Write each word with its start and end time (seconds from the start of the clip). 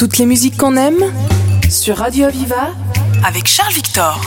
Toutes 0.00 0.16
les 0.16 0.24
musiques 0.24 0.56
qu'on 0.56 0.78
aime 0.78 1.04
sur 1.68 1.98
Radio 1.98 2.24
Aviva 2.24 2.70
avec 3.22 3.46
Charles 3.46 3.74
Victor. 3.74 4.18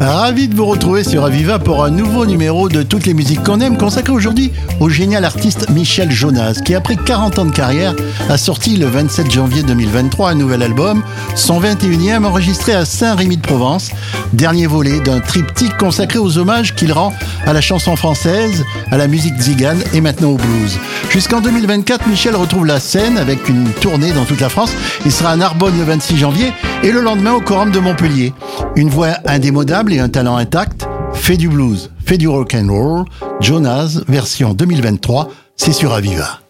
Ravi 0.00 0.46
de 0.46 0.54
vous 0.54 0.66
retrouver 0.66 1.02
sur 1.02 1.24
Aviva 1.24 1.58
pour 1.58 1.82
un 1.82 1.90
nouveau 1.90 2.24
numéro 2.24 2.68
de 2.68 2.84
toutes 2.84 3.04
les 3.06 3.14
musiques 3.14 3.42
qu'on 3.42 3.60
aime, 3.60 3.76
consacré 3.76 4.12
aujourd'hui 4.12 4.52
au 4.78 4.88
génial 4.88 5.24
artiste 5.24 5.70
Michel 5.70 6.12
Jonas, 6.12 6.60
qui 6.64 6.76
après 6.76 6.94
40 6.94 7.40
ans 7.40 7.44
de 7.46 7.50
carrière 7.50 7.94
a 8.28 8.38
sorti 8.38 8.76
le 8.76 8.86
27 8.86 9.28
janvier 9.28 9.64
2023 9.64 10.30
un 10.30 10.34
nouvel 10.36 10.62
album, 10.62 11.02
son 11.34 11.60
21e 11.60 12.24
enregistré 12.24 12.74
à 12.74 12.84
Saint-Rémy-de-Provence, 12.84 13.90
dernier 14.32 14.68
volet 14.68 15.00
d'un 15.00 15.18
triptyque 15.18 15.76
consacré 15.76 16.20
aux 16.20 16.38
hommages 16.38 16.76
qu'il 16.76 16.92
rend 16.92 17.12
à 17.44 17.52
la 17.52 17.60
chanson 17.60 17.96
française, 17.96 18.64
à 18.92 18.98
la 18.98 19.08
musique 19.08 19.38
zigane 19.40 19.82
et 19.94 20.00
maintenant 20.00 20.30
au 20.30 20.36
blues. 20.36 20.78
Jusqu'en 21.10 21.40
2024, 21.40 22.06
Michel 22.06 22.36
retrouve 22.36 22.66
la 22.66 22.78
scène 22.78 23.18
avec 23.18 23.48
une 23.48 23.70
tournée 23.80 24.12
dans 24.12 24.24
toute 24.24 24.40
la 24.40 24.48
France. 24.48 24.74
Il 25.04 25.12
sera 25.12 25.30
à 25.30 25.36
Narbonne 25.36 25.76
le 25.78 25.84
26 25.84 26.18
janvier 26.18 26.52
et 26.82 26.92
le 26.92 27.00
lendemain 27.00 27.32
au 27.32 27.40
Corum 27.40 27.70
de 27.70 27.80
Montpellier. 27.80 28.32
Une 28.76 28.90
voix 28.90 29.14
indémodable 29.26 29.87
et 29.92 30.00
un 30.00 30.08
talent 30.08 30.36
intact, 30.36 30.86
fait 31.14 31.36
du 31.36 31.48
blues, 31.48 31.90
fait 32.04 32.18
du 32.18 32.28
rock 32.28 32.54
and 32.54 32.68
roll. 32.70 33.04
Jonas, 33.40 34.00
version 34.08 34.54
2023, 34.54 35.30
c'est 35.56 35.72
sur 35.72 35.92
Aviva. 35.92 36.40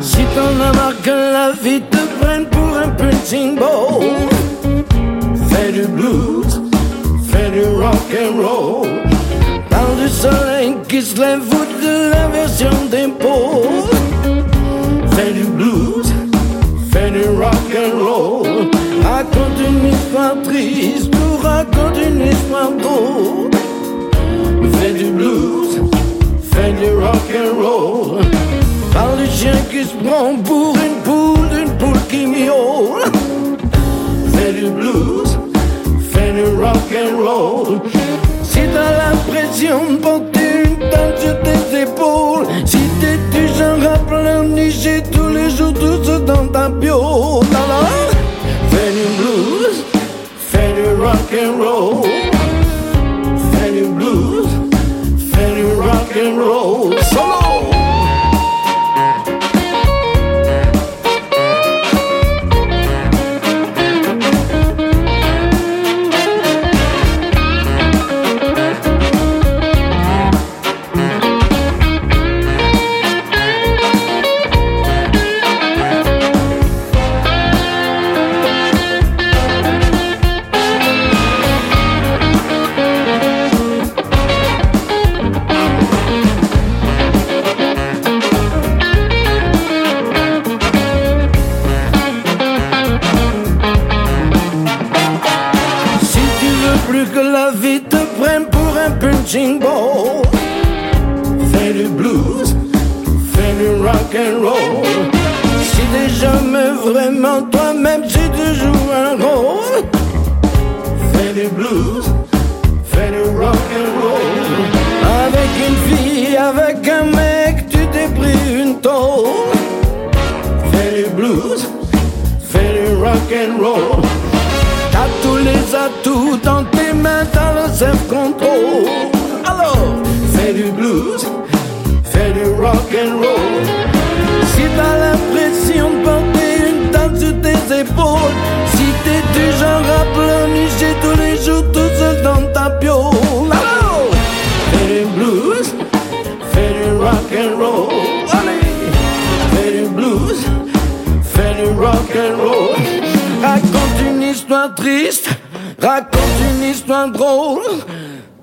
Si 0.00 0.18
t'en 0.34 0.60
as 0.62 0.72
marre 0.72 1.00
que 1.02 1.10
la 1.10 1.52
vie 1.52 1.80
te 1.90 1.98
prenne 2.20 2.46
pour 2.46 2.76
un 2.76 2.88
punching 2.90 3.58
ball, 3.58 4.04
fais 5.48 5.72
du 5.72 5.86
blues, 5.86 6.60
fais 7.30 7.50
du 7.50 7.64
rock 7.80 8.10
and 8.20 8.42
roll. 8.42 8.88
Parle 9.70 9.96
du 10.02 10.08
soleil 10.08 10.74
qui 10.88 11.02
se 11.02 11.18
lève 11.18 11.42
ou 11.42 11.82
de 11.82 12.10
la 12.10 12.28
version 12.28 12.70
d'épaule. 12.90 13.90
Fais 15.12 15.32
du 15.32 15.44
blues, 15.44 16.12
fais 16.92 17.10
du 17.10 17.24
rock 17.38 17.74
and 17.74 17.98
roll. 17.98 18.75
Raconte 19.16 19.58
une 19.66 19.88
histoire 19.94 20.34
triste 20.44 21.10
ou 21.14 21.42
raconte 21.42 21.96
une 22.06 22.20
histoire 22.20 22.70
drôle. 22.72 23.50
Fais 24.74 24.92
du 24.92 25.10
blues, 25.10 25.80
fais 26.52 26.72
du 26.72 26.90
rock 27.02 27.26
and 27.34 27.56
roll. 27.58 28.20
Parle 28.92 29.16
du 29.16 29.26
chien 29.30 29.56
qui 29.70 29.84
se 29.84 29.94
prend 30.04 30.34
pour 30.44 30.76
une 30.76 31.00
poule, 31.02 31.48
d'une 31.48 31.78
poule 31.78 31.98
qui 32.10 32.26
miaule. 32.26 33.04
Fais 34.34 34.52
du 34.52 34.68
blues, 34.68 35.38
fais 36.10 36.32
du 36.32 36.44
rock 36.62 36.92
and 36.92 37.16
roll. 37.16 37.80
Si 38.42 38.60
t'as 38.74 38.92
l'impression 39.00 39.92
de 39.92 39.96
porter 39.96 40.64
une 40.66 40.90
tente 40.90 41.18
sur 41.18 41.40
tes 41.40 41.84
épaules, 41.84 42.46
si 42.66 42.80
t'es 43.00 43.16
du 43.32 43.48
genre 43.48 43.94
à 43.94 43.98
pleurnicher 43.98 45.02
tous 45.10 45.30
les 45.30 45.48
jours 45.48 45.72
tout 45.72 46.04
ce 46.04 46.18
dans 46.18 46.46
ta 46.48 46.68
bio, 46.68 47.40
rock 51.16 51.32
and 51.32 51.58
roll. 51.58 52.02
Du 53.76 53.92
blues, 53.94 54.46
du 55.34 55.74
rock 55.74 56.16
and 56.16 56.38
roll. 56.38 56.65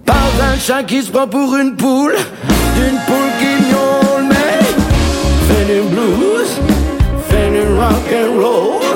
Parle 0.05 0.37
d'un 0.37 0.57
chat 0.59 0.83
qui 0.83 1.01
se 1.01 1.11
prend 1.11 1.27
pour 1.27 1.55
une 1.55 1.75
poule, 1.75 2.15
d'une 2.75 2.99
poule 3.07 3.31
qui 3.39 3.51
miaule, 3.69 4.25
mais 4.27 4.59
fais 5.47 5.65
du 5.65 5.81
blues, 5.89 6.59
fais 7.29 7.49
du 7.49 7.61
rock 7.79 8.07
and 8.13 8.41
roll. 8.41 8.92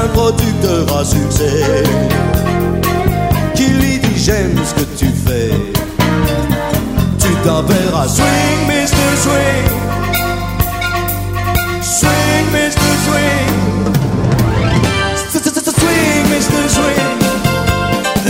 D'un 0.00 0.08
producteur 0.08 0.96
à 0.96 1.04
succès 1.04 1.84
Qui 3.54 3.66
lui 3.66 3.98
dit 3.98 4.16
j'aime 4.16 4.56
ce 4.64 4.74
que 4.74 4.86
tu 4.96 5.06
fais 5.06 5.50
Tu 7.18 7.28
t'appelleras 7.44 8.08
Swing 8.08 8.66
Mr. 8.66 9.10
Swing 9.20 9.66
Swing 11.82 12.46
Mr. 12.50 12.90
Swing 13.04 13.39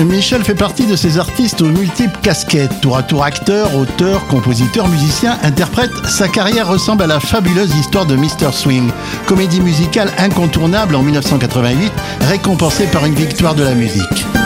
Michel 0.05 0.45
fait 0.45 0.55
partie 0.55 0.87
de 0.87 0.97
ces 0.97 1.19
artistes 1.19 1.61
aux 1.61 1.69
multiples 1.69 2.19
casquettes. 2.23 2.81
Tour 2.81 2.97
à 2.97 3.03
tour 3.03 3.25
acteur, 3.25 3.75
auteur, 3.77 4.27
compositeur, 4.29 4.89
musicien, 4.89 5.39
interprète, 5.43 5.91
sa 6.07 6.29
carrière 6.29 6.69
ressemble 6.69 7.03
à 7.03 7.07
la 7.07 7.21
fabuleuse 7.21 7.75
histoire 7.77 8.07
de 8.07 8.17
Mr. 8.17 8.53
Swing, 8.53 8.91
comédie 9.27 9.61
musicale 9.61 10.13
incontournable 10.19 10.95
en 10.95 11.03
1988, 11.03 11.93
récompensée 12.23 12.87
par 12.87 13.05
une 13.05 13.15
victoire 13.15 13.55
de 13.55 13.63
la 13.63 13.75
musique. 13.75 14.40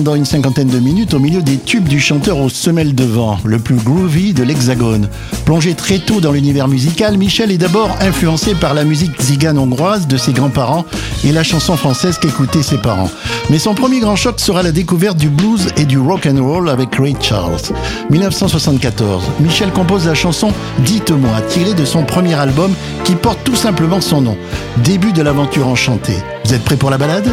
Pendant 0.00 0.14
une 0.14 0.24
cinquantaine 0.24 0.68
de 0.68 0.78
minutes 0.78 1.12
au 1.12 1.18
milieu 1.18 1.42
des 1.42 1.58
tubes 1.58 1.86
du 1.86 2.00
chanteur 2.00 2.38
aux 2.38 2.48
semelles 2.48 2.94
de 2.94 3.04
vent, 3.04 3.36
le 3.44 3.58
plus 3.58 3.74
groovy 3.74 4.32
de 4.32 4.42
l'Hexagone. 4.42 5.10
Plongé 5.44 5.74
très 5.74 5.98
tôt 5.98 6.22
dans 6.22 6.32
l'univers 6.32 6.68
musical, 6.68 7.18
Michel 7.18 7.50
est 7.50 7.58
d'abord 7.58 7.94
influencé 8.00 8.54
par 8.54 8.72
la 8.72 8.84
musique 8.84 9.20
zigane 9.20 9.58
hongroise 9.58 10.06
de 10.06 10.16
ses 10.16 10.32
grands-parents 10.32 10.86
et 11.22 11.32
la 11.32 11.42
chanson 11.42 11.76
française 11.76 12.16
qu'écoutaient 12.16 12.62
ses 12.62 12.78
parents. 12.78 13.10
Mais 13.50 13.58
son 13.58 13.74
premier 13.74 14.00
grand 14.00 14.16
choc 14.16 14.40
sera 14.40 14.62
la 14.62 14.72
découverte 14.72 15.18
du 15.18 15.28
blues 15.28 15.66
et 15.76 15.84
du 15.84 15.98
rock 15.98 16.26
and 16.26 16.42
roll 16.42 16.70
avec 16.70 16.94
Ray 16.94 17.14
Charles. 17.20 17.60
1974, 18.08 19.24
Michel 19.40 19.70
compose 19.70 20.06
la 20.06 20.14
chanson 20.14 20.50
Dites-moi, 20.78 21.42
tirée 21.50 21.74
de 21.74 21.84
son 21.84 22.04
premier 22.04 22.36
album 22.36 22.72
qui 23.04 23.16
porte 23.16 23.40
tout 23.44 23.56
simplement 23.56 24.00
son 24.00 24.22
nom. 24.22 24.38
Début 24.78 25.12
de 25.12 25.20
l'aventure 25.20 25.68
enchantée. 25.68 26.16
Vous 26.46 26.54
êtes 26.54 26.64
prêts 26.64 26.76
pour 26.76 26.88
la 26.88 26.96
balade? 26.96 27.28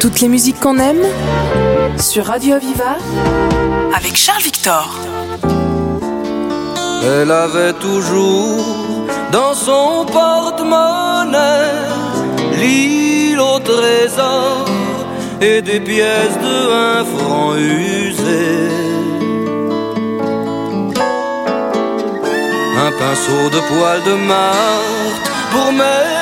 Toutes 0.00 0.20
les 0.20 0.28
musiques 0.28 0.58
qu'on 0.60 0.78
aime 0.78 1.02
sur 1.98 2.24
Radio 2.24 2.54
Aviva 2.54 2.96
avec 3.94 4.16
Charles 4.16 4.42
Victor. 4.42 4.98
Elle 7.04 7.30
avait 7.30 7.74
toujours 7.74 8.64
dans 9.30 9.52
son 9.52 10.06
porte-monnaie 10.10 11.36
l'île 12.56 13.40
au 13.40 13.58
trésor 13.58 14.64
et 15.42 15.60
des 15.60 15.80
pièces 15.80 16.38
de 16.38 16.72
un 16.72 17.04
franc 17.04 17.56
usées. 17.56 18.68
Un 22.86 22.92
pinceau 22.92 23.50
de 23.52 23.60
poil 23.68 24.02
de 24.06 24.14
Marthe 24.26 25.30
pour 25.52 25.72
mettre 25.72 26.19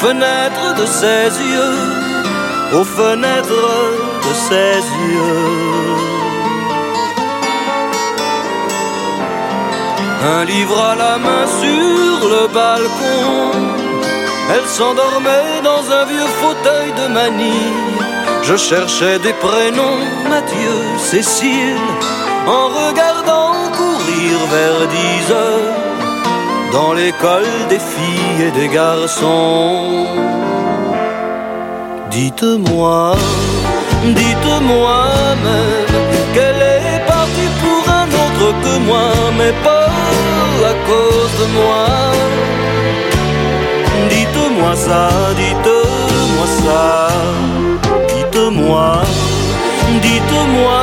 fenêtres 0.00 0.74
de 0.80 0.86
ses 0.86 1.28
yeux, 1.52 2.78
aux 2.78 2.84
fenêtres 2.84 3.68
de 4.26 4.32
ses 4.48 4.78
yeux. 5.08 6.16
Un 10.34 10.44
livre 10.44 10.78
à 10.92 10.94
la 10.96 11.18
main 11.18 11.46
sur 11.60 12.28
le 12.34 12.46
balcon. 12.48 13.52
Elle 14.52 14.68
s'endormait 14.78 15.60
dans 15.62 15.84
un 15.98 16.04
vieux 16.04 16.30
fauteuil 16.42 16.92
de 17.00 17.06
manille. 17.12 18.00
Je 18.42 18.56
cherchais 18.56 19.18
des 19.18 19.32
prénoms, 19.34 20.02
Mathieu, 20.28 20.76
Cécile, 20.98 21.88
en 22.46 22.68
regardant 22.80 23.54
courir 23.80 24.34
vers 24.54 24.88
dix 24.88 25.32
heures 25.32 25.85
dans 26.76 26.92
l'école 26.92 27.52
des 27.70 27.82
filles 27.92 28.42
et 28.48 28.52
des 28.60 28.68
garçons. 28.68 30.06
Dites-moi, 32.10 33.14
dites-moi 34.20 34.98
même 35.46 35.94
qu'elle 36.34 36.62
est 36.80 37.00
partie 37.14 37.50
pour 37.62 37.82
un 38.00 38.08
autre 38.22 38.48
que 38.64 38.74
moi, 38.88 39.08
mais 39.38 39.54
pas 39.66 39.90
à 40.72 40.74
cause 40.88 41.34
de 41.40 41.46
moi. 41.56 41.84
Dites-moi 44.14 44.72
ça, 44.86 45.04
dites-moi 45.42 46.46
ça, 46.62 46.84
dites-moi, 48.12 48.88
dites-moi 50.06 50.80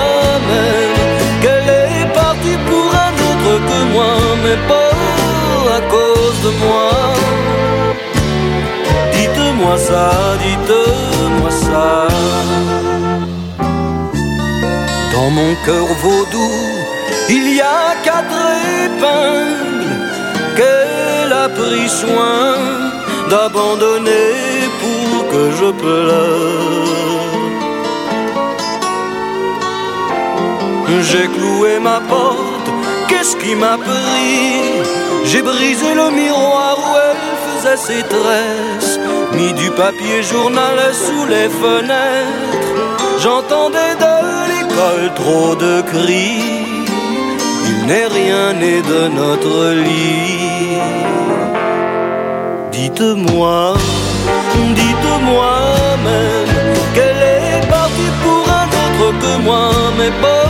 même 0.50 0.96
qu'elle 1.42 1.70
est 1.88 2.08
partie 2.22 2.58
pour 2.70 2.88
un 3.08 3.14
autre 3.30 3.54
que 3.70 3.80
moi, 3.94 4.12
mais 4.44 4.60
pas 4.70 4.83
moi. 6.62 6.92
Dites-moi 9.14 9.78
ça, 9.78 10.12
dites-moi 10.46 11.52
ça. 11.52 12.08
Dans 15.14 15.30
mon 15.30 15.54
cœur 15.66 15.88
vaudou, 16.04 16.52
il 17.30 17.56
y 17.56 17.62
a 17.62 17.96
quatre 18.04 18.44
épingles 18.86 19.94
qu'elle 20.58 21.34
a 21.46 21.48
pris 21.50 21.90
soin 21.90 22.56
d'abandonner 23.30 24.34
pour 24.82 25.28
que 25.32 25.44
je 25.60 25.70
pleure. 25.72 26.84
J'ai 31.10 31.28
cloué 31.28 31.80
ma 31.80 32.00
porte, 32.02 32.70
qu'est-ce 33.08 33.36
qui 33.38 33.56
m'a 33.56 33.78
pris 33.78 34.82
J'ai 35.26 35.42
brisé 35.42 35.94
le 35.96 36.12
miroir 36.12 36.78
où 36.78 36.92
elle 37.08 37.34
faisait 37.46 37.78
ses 37.88 38.04
tresses, 38.04 39.00
mis 39.34 39.54
du 39.54 39.70
papier 39.72 40.22
journal 40.22 40.78
sous 40.94 41.26
les 41.26 41.50
fenêtres. 41.50 42.64
J'entendais 43.20 43.96
de 44.06 44.16
l'école 44.52 45.14
trop 45.16 45.56
de 45.56 45.82
cris. 45.82 46.66
Il 47.70 47.86
n'est 47.88 48.08
rien 48.08 48.54
né 48.54 48.82
de 48.82 49.08
notre 49.08 49.72
lit. 49.72 50.78
Dites-moi, 52.72 53.76
dites-moi 54.76 55.54
même 56.04 56.76
qu'elle 56.94 57.24
est 57.40 57.68
partie 57.70 58.12
pour 58.24 58.44
un 58.62 58.68
autre 58.84 59.20
que 59.22 59.42
moi, 59.42 59.70
mais 59.98 60.12
pas 60.22 60.48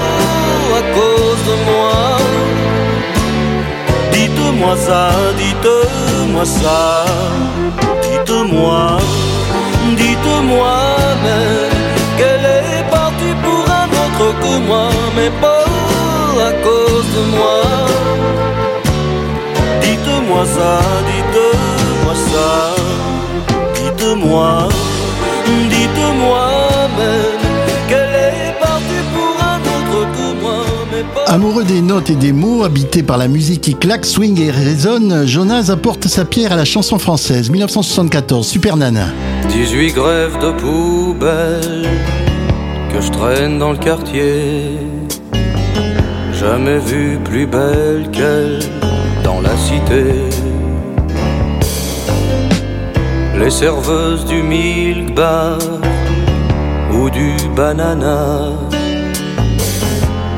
à 0.79 0.81
cause 0.95 1.41
de 1.49 1.55
moi. 1.71 2.17
Dites-moi 4.53 4.77
ça, 4.77 5.09
dites-moi 5.35 6.45
ça, 6.45 7.05
dites-moi, 8.03 8.97
dites-moi 9.97 10.75
même 11.23 11.71
qu'elle 12.17 12.45
est 12.45 12.83
partie 12.91 13.33
pour 13.41 13.65
un 13.81 13.87
autre 14.01 14.39
que 14.41 14.57
moi, 14.67 14.89
mais 15.15 15.31
pas 15.41 15.65
à 16.47 16.51
cause 16.65 17.09
de 17.15 17.23
moi. 17.35 17.61
Dites-moi 19.81 20.45
ça, 20.45 20.79
dites-moi 21.09 22.15
ça, 22.31 22.75
dites-moi, 23.73 24.69
dites-moi 25.71 26.47
même 26.99 27.42
Amoureux 31.33 31.63
des 31.63 31.81
notes 31.81 32.11
et 32.11 32.15
des 32.15 32.31
mots, 32.31 32.63
habité 32.63 33.01
par 33.01 33.17
la 33.17 33.27
musique 33.27 33.61
qui 33.61 33.73
claque, 33.73 34.05
swing 34.05 34.39
et 34.39 34.51
résonne, 34.51 35.25
Jonas 35.25 35.71
apporte 35.71 36.07
sa 36.07 36.25
pierre 36.25 36.51
à 36.51 36.55
la 36.55 36.63
chanson 36.63 36.99
française. 36.99 37.49
1974, 37.49 38.45
Super 38.45 38.77
Nana. 38.77 39.07
18 39.49 39.93
grèves 39.93 40.37
de 40.37 40.51
poubelle 40.51 41.89
que 42.93 43.01
je 43.01 43.09
traîne 43.09 43.57
dans 43.57 43.71
le 43.71 43.79
quartier. 43.79 44.77
Jamais 46.39 46.77
vu 46.77 47.17
plus 47.25 47.47
belle 47.47 48.11
qu'elle 48.11 48.59
dans 49.23 49.41
la 49.41 49.57
cité. 49.57 50.13
Les 53.39 53.49
serveuses 53.49 54.25
du 54.25 54.43
milk 54.43 55.15
bar 55.15 55.57
ou 56.93 57.09
du 57.09 57.33
banana 57.55 58.62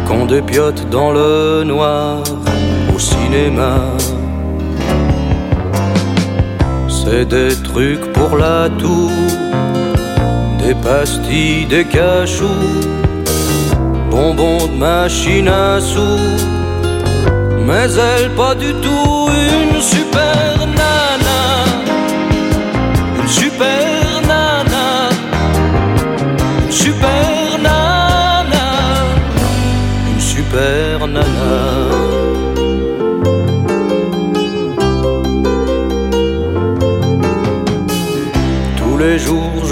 qu'on 0.06 0.26
dépiote 0.26 0.90
dans 0.90 1.12
le 1.12 1.64
noir 1.64 2.24
au 2.96 3.00
cinéma. 3.00 3.76
C'est 6.88 7.26
des 7.26 7.54
trucs 7.64 8.14
pour 8.14 8.38
la 8.38 8.70
toux, 8.70 9.12
des 10.60 10.76
pastilles, 10.76 11.66
des 11.66 11.86
cachous, 11.86 12.46
bonbons 14.10 14.68
de 14.68 14.78
machine 14.78 15.48
à 15.48 15.80
sous. 15.80 16.36
Mais 17.68 17.88
elle 18.10 18.30
pas 18.32 18.56
du 18.56 18.74
tout 18.74 19.30
une 19.30 19.82
super 19.82 20.68
nana, 20.80 21.15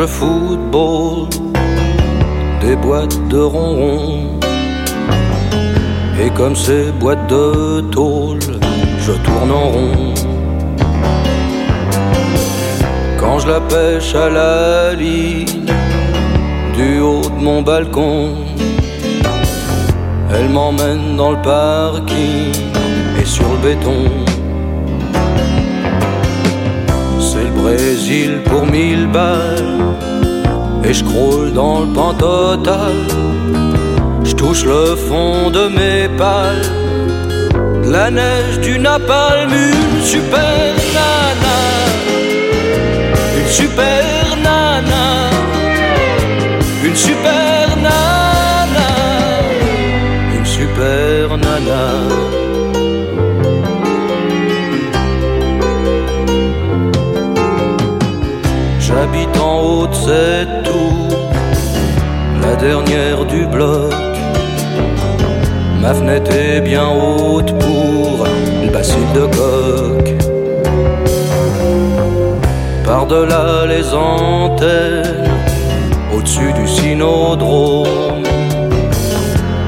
Football 0.08 1.30
des 2.62 2.76
boîtes 2.76 3.28
de 3.30 3.40
ronron. 3.40 4.40
Et 6.22 6.30
comme 6.30 6.56
ces 6.56 6.92
boîtes 6.92 7.28
de 7.28 7.82
tôle, 7.92 8.40
je 9.00 9.14
tourne 9.14 9.52
en 9.52 9.70
rond. 9.70 10.14
Quand 13.18 13.40
je 13.40 13.48
la 13.48 13.62
pêche 13.62 14.14
à 14.16 14.30
la 14.30 14.94
ligne 14.94 15.66
du 16.76 17.00
haut 17.00 17.22
de 17.22 17.44
mon 17.44 17.62
balcon, 17.62 18.30
elle 20.34 20.50
m'emmène 20.50 21.16
dans 21.16 21.32
le 21.32 21.42
parking 21.42 22.52
et 23.22 23.26
sur 23.26 23.46
le 23.54 23.58
béton. 23.70 24.33
Brésil 27.64 28.42
pour 28.44 28.66
mille 28.66 29.08
balles. 29.08 29.78
Et 30.84 30.94
je 30.94 31.02
croule 31.02 31.54
dans 31.54 31.80
le 31.80 31.88
pan 31.88 32.14
total. 32.14 32.98
Je 34.26 34.34
touche 34.34 34.66
le 34.66 34.96
fond 35.08 35.50
de 35.50 35.64
mes 35.78 36.10
pales, 36.18 36.68
la 37.86 38.12
neige 38.12 38.60
du 38.60 38.78
napalm, 38.80 39.52
une 39.52 40.02
super 40.02 40.74
nana, 40.98 41.58
une 43.40 43.52
super 43.62 44.04
nana, 44.48 45.06
une 46.84 46.96
super 46.96 47.68
nana, 47.88 48.90
une 50.36 50.46
super 50.46 51.38
nana. 51.38 52.43
Cette 59.94 60.64
tour, 60.64 61.08
la 62.42 62.56
dernière 62.56 63.26
du 63.26 63.46
bloc. 63.46 63.94
Ma 65.82 65.94
fenêtre 65.94 66.32
est 66.32 66.62
bien 66.62 66.88
haute 66.88 67.54
pour 67.60 68.26
le 68.64 68.70
bacille 68.72 69.12
de 69.14 69.26
coq. 69.38 70.14
Par-delà 72.86 73.66
les 73.66 73.94
antennes, 73.94 75.30
au-dessus 76.16 76.54
du 76.54 76.68
synodrome, 76.68 78.24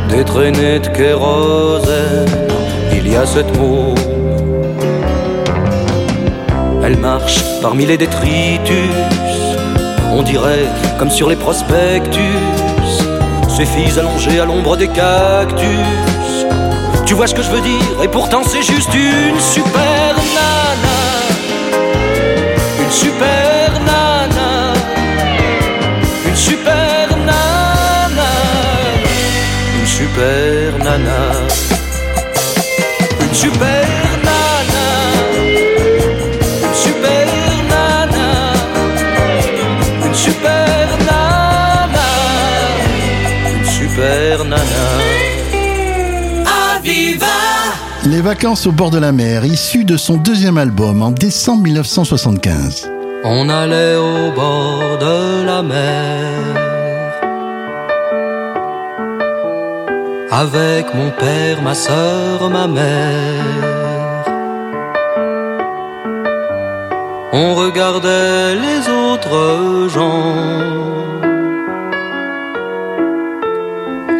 des 0.09 0.23
traînées 0.23 0.79
de 0.79 0.87
kérosène, 0.87 2.47
il 2.93 3.11
y 3.11 3.15
a 3.15 3.25
cette 3.25 3.57
môme. 3.57 3.95
Elle 6.83 6.97
marche 6.97 7.43
parmi 7.61 7.85
les 7.85 7.97
détritus, 7.97 8.91
on 10.15 10.23
dirait 10.23 10.67
comme 10.97 11.11
sur 11.11 11.29
les 11.29 11.35
prospectus, 11.35 12.39
ces 13.49 13.65
filles 13.65 13.99
allongées 13.99 14.39
à 14.39 14.45
l'ombre 14.45 14.77
des 14.77 14.87
cactus. 14.87 16.45
Tu 17.05 17.13
vois 17.13 17.27
ce 17.27 17.35
que 17.35 17.43
je 17.43 17.51
veux 17.51 17.61
dire, 17.61 18.01
et 18.01 18.07
pourtant 18.07 18.41
c'est 18.43 18.63
juste 18.63 18.93
une 18.93 19.39
super 19.39 20.15
nana, 20.35 20.99
une 22.81 22.91
super 22.91 23.71
nana, 23.81 24.73
une 26.25 26.35
super 26.35 27.09
nana, 27.17 28.31
une 29.79 29.85
super 29.85 30.77
nana, 30.83 31.31
une 33.21 33.33
super. 33.33 33.84
Les 48.15 48.21
vacances 48.21 48.65
au 48.65 48.71
bord 48.71 48.91
de 48.91 48.97
la 48.97 49.11
mer, 49.11 49.43
issu 49.43 49.83
de 49.83 49.97
son 49.97 50.15
deuxième 50.15 50.57
album 50.57 51.01
en 51.01 51.11
décembre 51.11 51.63
1975. 51.63 52.89
On 53.25 53.49
allait 53.49 53.97
au 53.97 54.31
bord 54.31 54.97
de 55.01 55.45
la 55.45 55.61
mer 55.61 56.31
avec 60.31 60.93
mon 60.93 61.11
père, 61.11 61.61
ma 61.61 61.73
sœur, 61.75 62.49
ma 62.49 62.67
mère. 62.67 63.43
On 67.33 67.53
regardait 67.55 68.55
les 68.55 68.79
autres 68.87 69.89
gens 69.93 70.35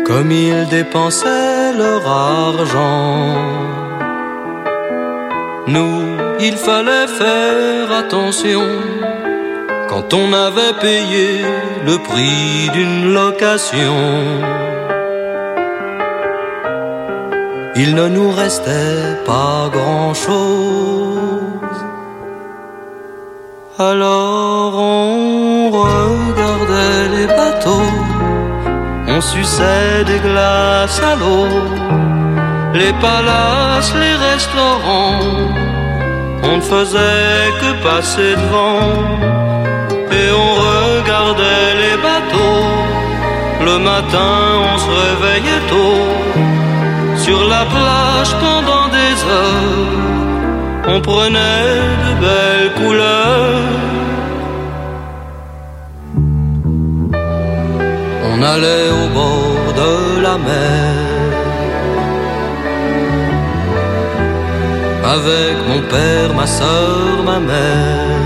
comme 0.06 0.32
ils 0.34 0.68
dépensaient 0.70 1.72
leur 1.78 2.06
argent. 2.06 3.65
Nous, 5.68 6.02
il 6.40 6.56
fallait 6.58 7.08
faire 7.08 7.92
attention 7.92 8.68
quand 9.90 10.14
on 10.14 10.32
avait 10.34 10.78
payé 10.80 11.42
le 11.86 11.98
prix 11.98 12.70
d'une 12.74 13.14
location. 13.14 13.96
Il 17.76 17.96
ne 17.96 18.08
nous 18.08 18.32
restait 18.32 19.18
pas 19.26 19.70
grand-chose. 19.72 21.16
Alors 23.78 24.74
on 24.76 25.70
regardait 25.70 27.10
les 27.16 27.28
bateaux, 27.28 27.92
on 29.08 29.20
suçait 29.20 30.06
des 30.06 30.20
glaces 30.20 31.02
à 31.02 31.16
l'eau, 31.18 31.48
les 32.76 32.94
palaces, 32.94 33.94
les 34.04 34.16
restaurants, 34.32 35.20
on 36.44 36.58
ne 36.58 36.62
faisait 36.62 37.46
que 37.62 37.70
passer 37.88 38.32
devant 38.42 38.92
et 40.18 40.28
on 40.44 40.52
regardait 40.70 41.72
les 41.84 41.98
bateaux. 42.08 42.68
Le 43.70 43.78
matin, 43.80 44.36
on 44.72 44.78
se 44.86 44.92
réveillait 45.04 45.66
tôt 45.74 46.06
sur 47.26 47.40
la 47.54 47.64
plage 47.74 48.32
pendant 48.46 48.88
des 48.98 49.16
heures. 49.36 49.96
On 50.88 51.02
prenait 51.02 51.72
de 52.04 52.12
belles 52.24 52.72
couleurs. 52.80 53.72
On 58.32 58.38
allait 58.54 58.90
au 59.02 59.06
bord 59.20 59.74
de 59.82 60.22
la 60.22 60.38
mer. 60.38 61.05
Avec 65.08 65.56
mon 65.68 65.82
père, 65.82 66.34
ma 66.34 66.48
soeur, 66.48 67.24
ma 67.24 67.40
mère. 67.40 68.26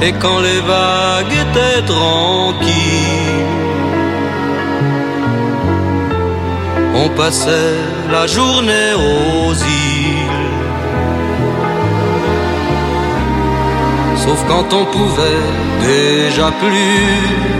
Et 0.00 0.12
quand 0.12 0.40
les 0.40 0.60
vagues 0.60 1.36
étaient 1.44 1.82
tranquilles, 1.84 3.46
on 6.94 7.08
passait 7.10 7.76
la 8.10 8.26
journée 8.26 8.92
aux 8.94 9.52
îles. 9.52 10.46
Sauf 14.16 14.44
quand 14.48 14.72
on 14.72 14.84
pouvait 14.86 15.46
déjà 15.82 16.50
plus. 16.62 17.56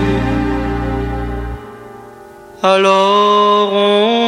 Alors 2.62 3.72
on 3.72 4.25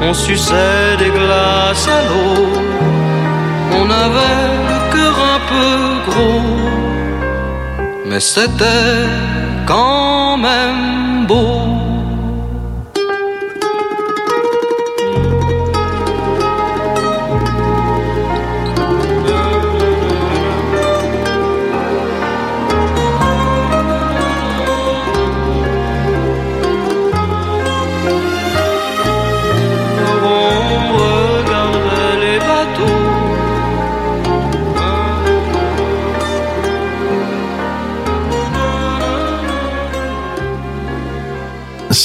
on 0.00 0.14
suçait 0.14 0.96
des 0.98 1.10
glaces 1.10 1.88
à 1.88 2.02
l'eau, 2.08 2.46
on 3.80 3.90
avait 3.90 4.48
le 4.70 4.78
cœur 4.92 5.16
un 5.34 5.40
peu 5.52 5.70
gros, 6.10 6.60
mais 8.06 8.20
c'était 8.20 9.06
quand 9.66 10.36
même 10.36 10.99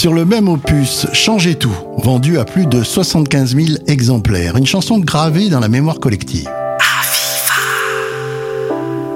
Sur 0.06 0.14
le 0.14 0.24
même 0.24 0.48
opus, 0.48 1.08
Changez 1.14 1.56
tout, 1.56 1.76
vendu 1.98 2.38
à 2.38 2.46
plus 2.46 2.68
de 2.68 2.84
75 2.84 3.56
000 3.56 3.68
exemplaires. 3.88 4.56
Une 4.56 4.68
chanson 4.68 5.00
gravée 5.00 5.50
dans 5.50 5.60
la 5.60 5.68
mémoire 5.68 6.00
collective. 6.00 6.48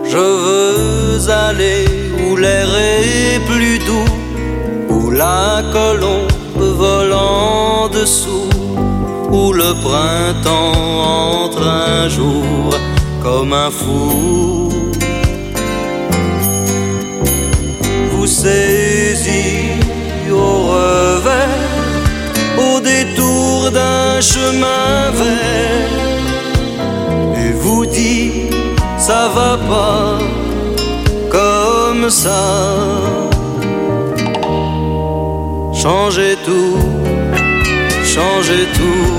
Je 0.03 0.17
veux 0.17 1.29
aller 1.29 1.85
où 2.25 2.35
l'air 2.35 2.67
est 2.75 3.39
plus 3.45 3.77
doux, 3.85 4.89
où 4.89 5.11
la 5.11 5.61
colombe 5.71 6.31
vole 6.57 7.13
en 7.13 7.87
dessous, 7.89 8.49
où 9.29 9.53
le 9.53 9.75
printemps 9.83 11.43
entre 11.43 11.67
un 11.67 12.09
jour 12.09 12.73
comme 13.21 13.53
un 13.53 13.69
fou. 13.69 14.71
Vous 18.11 18.25
d'un 23.79 24.21
chemin 24.33 24.89
vert, 25.21 25.93
et 27.41 27.51
vous 27.61 27.85
dit 27.85 28.49
ça 28.97 29.21
va 29.35 29.51
pas 29.73 30.19
comme 31.37 32.09
ça. 32.09 32.43
Changez 35.81 36.35
tout, 36.47 36.77
changez 38.13 38.65
tout. 38.77 39.13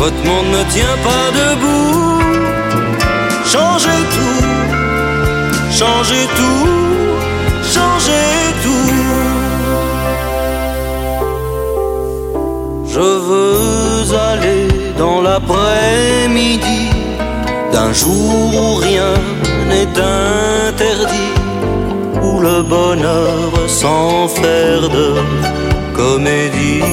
Votre 0.00 0.22
monde 0.28 0.48
ne 0.58 0.62
tient 0.74 0.98
pas 1.08 1.26
debout. 1.40 2.20
Changez 3.52 4.02
tout, 4.16 4.44
changez 5.78 6.26
tout, 6.38 6.68
changez 7.74 8.36
tout. 8.64 9.41
Je 12.94 13.00
veux 13.00 14.14
aller 14.14 14.68
dans 14.98 15.22
l'après-midi. 15.22 16.90
D'un 17.72 17.90
jour 17.90 18.50
où 18.62 18.74
rien 18.74 19.14
n'est 19.70 19.88
interdit, 20.68 21.32
où 22.22 22.40
le 22.40 22.62
bonheur 22.62 23.50
sans 23.66 24.28
faire 24.28 24.90
de 24.90 25.14
comédie. 25.94 26.84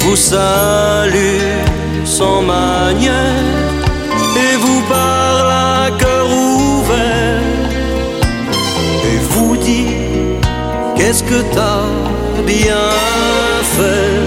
Vous 0.00 0.16
salue 0.16 1.62
sans 2.04 2.42
manière 2.42 3.44
et 4.44 4.56
vous 4.56 4.82
parle 4.88 5.50
à 5.52 5.90
cœur 5.96 6.26
ouvert. 6.26 7.40
Et 9.10 9.18
vous 9.30 9.56
dit 9.56 9.94
qu'est-ce 10.96 11.22
que 11.22 11.40
t'as 11.54 12.15
bien 12.44 12.90
fait 13.76 14.20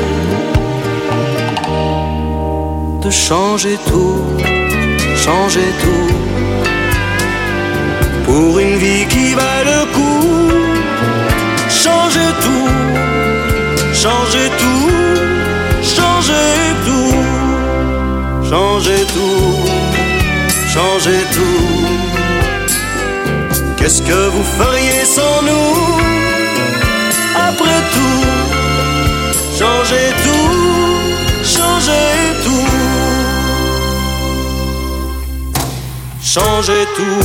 de 3.02 3.10
changer 3.10 3.78
tout, 3.88 4.22
changer 5.16 5.70
tout 5.84 6.14
pour 8.26 8.60
une 8.60 8.78
vie 8.78 9.06
qui 9.08 9.34
va 9.34 9.64
le 9.72 9.86
coup, 9.96 10.52
changer 11.70 12.30
tout, 12.46 12.70
changer 13.94 14.50
tout 14.58 15.10
changer 15.84 16.76
tout, 16.86 17.14
changer 18.50 19.06
tout, 19.16 19.56
changer 20.74 21.22
tout. 21.36 21.66
Qu'est-ce 23.78 24.02
que 24.02 24.30
vous 24.30 24.44
feriez 24.44 25.06
sans 25.06 25.42
nous? 25.44 26.29
Après 27.36 27.82
tout, 27.94 28.26
changer 29.58 30.14
tout, 30.24 31.44
changer 31.44 32.34
tout. 32.44 32.70
Changer 36.22 36.86
tout, 36.96 37.24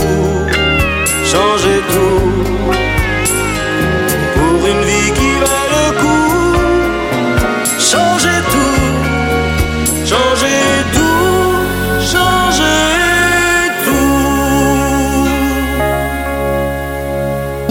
changer 1.24 1.82
tout. 1.92 2.83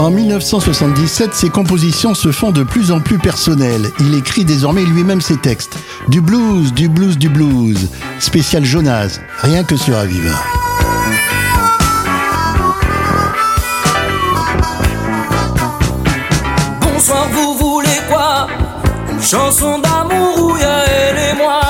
En 0.04 0.12
1977, 0.12 1.34
ses 1.34 1.50
compositions 1.50 2.13
se 2.13 2.34
font 2.34 2.52
de 2.52 2.63
plus 2.63 2.92
en 2.92 3.00
plus 3.00 3.18
personnelles. 3.20 3.89
Il 4.02 4.13
écrit 4.16 4.44
désormais 4.44 4.84
lui-même 4.84 5.22
ses 5.22 5.38
textes. 5.38 5.78
Du 6.10 6.20
blues, 6.20 6.74
du 6.74 6.89
blues, 6.89 7.18
du 7.18 7.30
blues. 7.30 7.89
Spécial 8.20 8.66
Jonas, 8.66 9.22
rien 9.38 9.63
que 9.63 9.78
sur 9.78 9.96
Aviva. 9.96 10.36
Bonsoir, 16.82 17.30
vous 17.32 17.54
voulez 17.58 18.02
quoi? 18.10 18.48
Une 19.10 19.24
chanson 19.24 19.80
d'amour 19.80 20.38
où 20.38 20.58
y 20.58 20.63
elle 20.63 21.18
et 21.32 21.38
moi. 21.38 21.62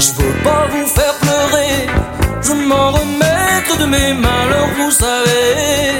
Je 0.00 0.12
veux 0.12 0.42
pas 0.42 0.66
vous 0.72 0.86
faire 0.86 1.14
pleurer, 1.20 1.88
je 2.40 2.52
m'en 2.66 2.92
remettre 2.92 3.15
de 3.78 3.84
mes 3.84 4.12
malheurs, 4.14 4.70
vous 4.78 4.90
savez. 4.90 5.92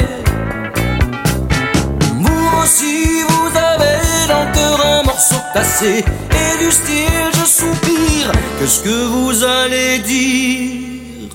Vous 2.14 2.62
aussi, 2.62 3.22
vous 3.28 3.50
avez 3.56 4.28
dans 4.28 4.44
le 4.44 4.54
cœur 4.54 4.86
un 4.86 5.02
morceau 5.02 5.36
cassé 5.52 6.04
et 6.30 6.64
du 6.64 6.70
style, 6.70 7.30
je 7.32 7.44
soupire. 7.44 8.32
Qu'est-ce 8.58 8.80
que 8.80 9.06
vous 9.06 9.44
allez 9.44 9.98
dire? 9.98 11.30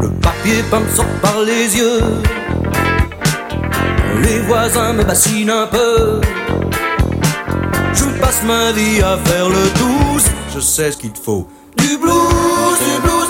Le 0.00 0.10
papier 0.20 0.62
peint 0.70 0.82
sort 0.94 1.04
par 1.20 1.40
les 1.42 1.76
yeux. 1.76 2.02
Les 4.22 4.40
voisins 4.40 4.92
me 4.92 5.04
bassinent 5.04 5.50
un 5.50 5.66
peu. 5.66 6.20
Je 7.94 8.04
passe 8.20 8.42
ma 8.44 8.72
vie 8.72 9.02
à 9.02 9.16
faire 9.24 9.48
le 9.48 9.64
douce. 9.78 10.26
Je 10.54 10.60
sais 10.60 10.92
ce 10.92 10.96
qu'il 10.96 11.12
faut. 11.24 11.48
Du 11.76 11.96
blues, 11.98 12.78
du 12.86 13.00
blues. 13.02 13.21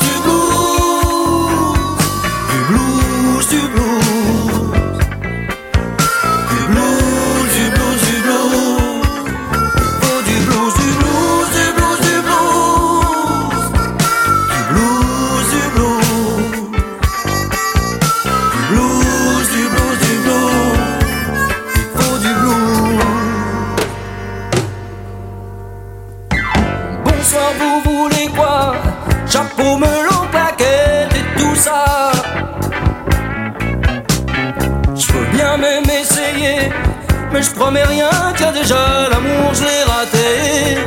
Je 37.42 37.50
promets 37.50 37.84
rien, 37.84 38.10
car 38.36 38.52
déjà 38.52 39.08
l'amour 39.10 39.52
je 39.54 39.62
l'ai 39.62 39.82
raté. 39.92 40.78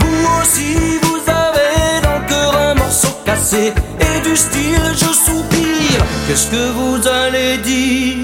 Vous 0.00 0.40
aussi, 0.40 0.98
vous 1.02 1.22
avez 1.26 2.00
dans 2.02 2.18
le 2.20 2.28
cœur 2.28 2.56
un 2.56 2.74
morceau 2.74 3.08
cassé 3.24 3.72
et 4.00 4.20
du 4.28 4.36
style, 4.36 4.92
je 4.92 5.12
soupire. 5.24 6.04
Qu'est-ce 6.26 6.48
que 6.50 6.70
vous 6.78 7.08
allez 7.08 7.58
dire? 7.58 8.16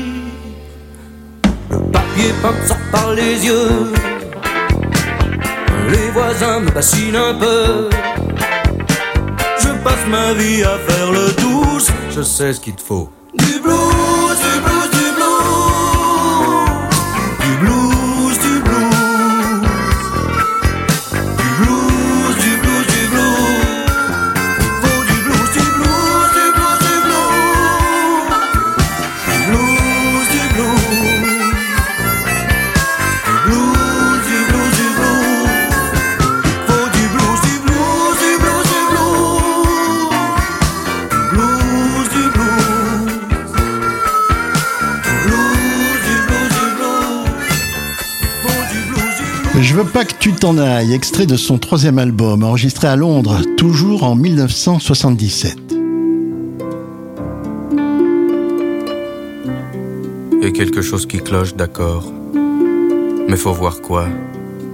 Le 1.71 1.79
papier 1.91 2.33
peint 2.43 2.67
sort 2.67 2.77
par 2.93 3.13
les 3.13 3.45
yeux. 3.45 3.93
Les 5.89 6.11
voisins 6.11 6.61
me 6.61 6.71
bassinent 6.71 7.17
un 7.17 7.35
peu. 7.35 7.91
Je 9.59 9.69
passe 9.85 10.07
ma 10.09 10.33
vie 10.35 10.63
à 10.63 10.79
faire 10.79 11.11
le 11.13 11.33
douce. 11.41 11.89
Je 12.11 12.23
sais 12.23 12.53
ce 12.53 12.61
qu'il 12.61 12.75
te 12.75 12.83
faut. 12.83 13.11
Veux 49.83 49.85
pas 49.85 50.07
que 50.07 50.15
tu 50.19 50.33
t'en 50.33 50.57
ailles, 50.57 50.95
extrait 50.95 51.27
de 51.27 51.37
son 51.37 51.59
troisième 51.59 51.99
album, 51.99 52.43
enregistré 52.43 52.89
à 52.89 52.97
Londres, 52.97 53.43
toujours 53.59 54.05
en 54.05 54.15
1977. 54.15 55.55
Il 60.33 60.41
y 60.43 60.47
a 60.47 60.51
quelque 60.51 60.81
chose 60.81 61.05
qui 61.05 61.19
cloche, 61.19 61.55
d'accord. 61.55 62.11
Mais 63.29 63.37
faut 63.37 63.53
voir 63.53 63.83
quoi, 63.83 64.07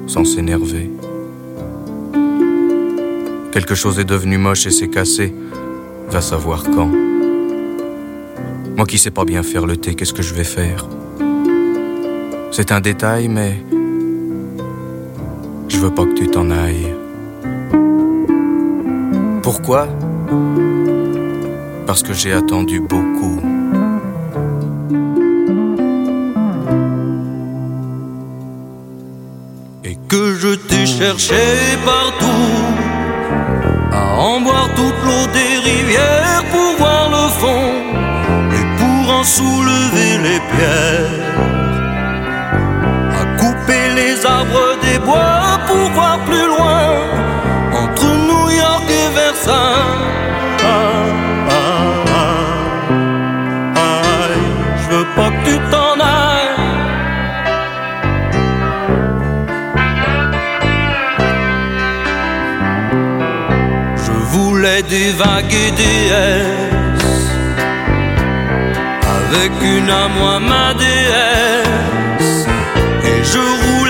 sans 0.07 0.25
s'énerver. 0.25 0.89
Quelque 3.51 3.75
chose 3.75 3.99
est 3.99 4.05
devenu 4.05 4.39
moche 4.39 4.67
et 4.67 4.71
s'est 4.71 4.87
cassé. 4.89 5.35
Va 6.11 6.21
savoir 6.21 6.63
quand. 6.63 6.91
Moi 8.77 8.87
qui 8.87 8.99
sais 8.99 9.11
pas 9.11 9.25
bien 9.25 9.43
faire 9.43 9.67
le 9.67 9.77
thé, 9.77 9.97
qu'est-ce 9.97 10.15
que 10.15 10.23
je 10.23 10.33
vais 10.33 10.45
faire? 10.45 10.87
C'est 12.53 12.71
un 12.71 12.81
détail, 12.81 13.27
mais 13.27 13.57
je 13.73 13.82
veux 15.83 15.91
pas 15.91 16.05
que 16.05 16.13
tu 16.13 16.29
t'en 16.29 16.49
ailles. 16.51 16.95
Pourquoi? 19.43 19.89
Parce 21.89 22.05
que 22.05 22.13
j'ai 22.13 22.33
attendu 22.33 22.79
beaucoup. 22.79 23.41
Et 29.83 29.97
que 30.09 30.35
je 30.35 30.55
t'ai 30.55 30.87
cherché 30.87 31.43
partout, 31.85 32.53
à 33.91 34.21
en 34.21 34.41
boire 34.41 34.69
toute 34.77 35.01
l'eau 35.05 35.27
des 35.39 35.53
rivières 35.69 36.45
pour 36.53 36.77
voir 36.79 37.11
le 37.11 37.29
fond 37.41 37.73
et 38.57 38.65
pour 38.79 39.15
en 39.19 39.25
soulever 39.25 40.13
les 40.27 40.41
pierres, 40.53 41.62
des 44.93 44.99
bois 44.99 45.59
pour 45.67 45.85
voir 45.97 46.19
plus 46.29 46.47
loin 46.55 46.83
entre 47.83 48.07
New 48.29 48.47
York 48.63 48.87
et 49.01 49.09
Versailles. 49.21 50.05
Ah, 50.65 51.05
ah, 51.49 52.15
ah, 53.77 54.29
je 54.81 54.87
veux 54.93 55.09
pas 55.17 55.31
que 55.31 55.41
tu 55.47 55.57
t'en 55.71 55.95
ailles. 56.01 56.53
Je 64.05 64.15
voulais 64.35 64.83
des 64.83 65.11
vagues 65.23 65.57
et 65.67 65.73
des 65.81 66.01
S 66.13 67.17
Avec 69.17 69.53
une 69.75 69.91
à 70.03 70.09
moi 70.17 70.35
ma 70.51 70.69
déesse 70.75 72.47
Et 73.11 73.19
je 73.33 73.43
roulais 73.63 73.82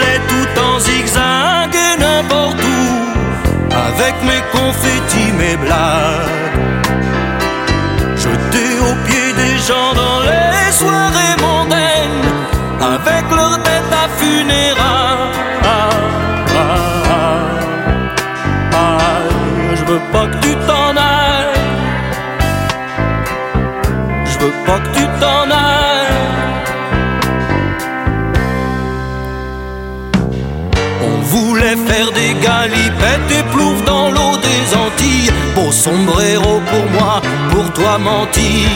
sombrero 35.72 36.60
pour 36.70 36.86
moi, 36.96 37.20
pour 37.50 37.72
toi 37.72 37.98
mentir. 37.98 38.68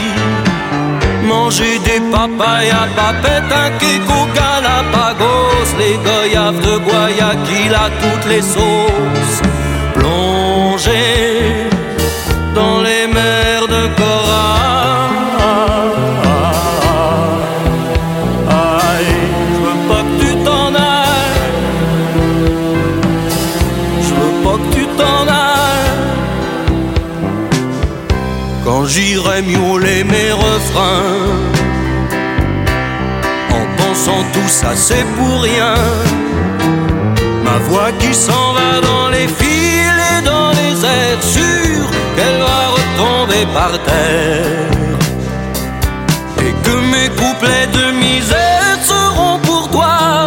Manger 1.23 1.79
des 1.79 2.01
papayas, 2.11 2.87
papettes, 2.95 3.51
un 3.63 3.69
keko 3.79 4.19
galapagos, 4.33 5.69
les 5.77 5.97
goyaves 6.07 6.61
de 6.61 6.77
Guayaquil 6.87 7.73
à 7.85 7.89
toutes 8.01 8.27
les 8.29 8.41
sauces. 8.41 9.41
Plonger 9.93 11.69
dans 12.55 12.81
les 12.81 13.07
mers 13.07 13.67
de 13.67 13.83
j'irai 29.37 29.41
miauler 29.41 30.03
mes 30.03 30.31
refrains 30.31 31.27
En 33.51 33.81
pensant 33.81 34.23
tout 34.33 34.47
ça 34.47 34.75
c'est 34.75 35.05
pour 35.15 35.41
rien 35.41 35.75
Ma 37.43 37.57
voix 37.69 37.91
qui 37.99 38.13
s'en 38.13 38.53
va 38.53 38.81
dans 38.81 39.09
les 39.09 39.27
fils 39.27 39.91
et 40.17 40.21
dans 40.23 40.51
les 40.51 40.85
airs 40.85 41.21
Sûre 41.21 41.89
qu'elle 42.15 42.39
va 42.39 42.61
retomber 42.77 43.45
par 43.53 43.71
terre 43.83 44.71
Et 46.39 46.53
que 46.63 46.75
mes 46.91 47.09
couplets 47.09 47.67
de 47.73 47.91
misère 47.91 48.77
seront 48.83 49.39
pour 49.39 49.69
toi 49.69 50.25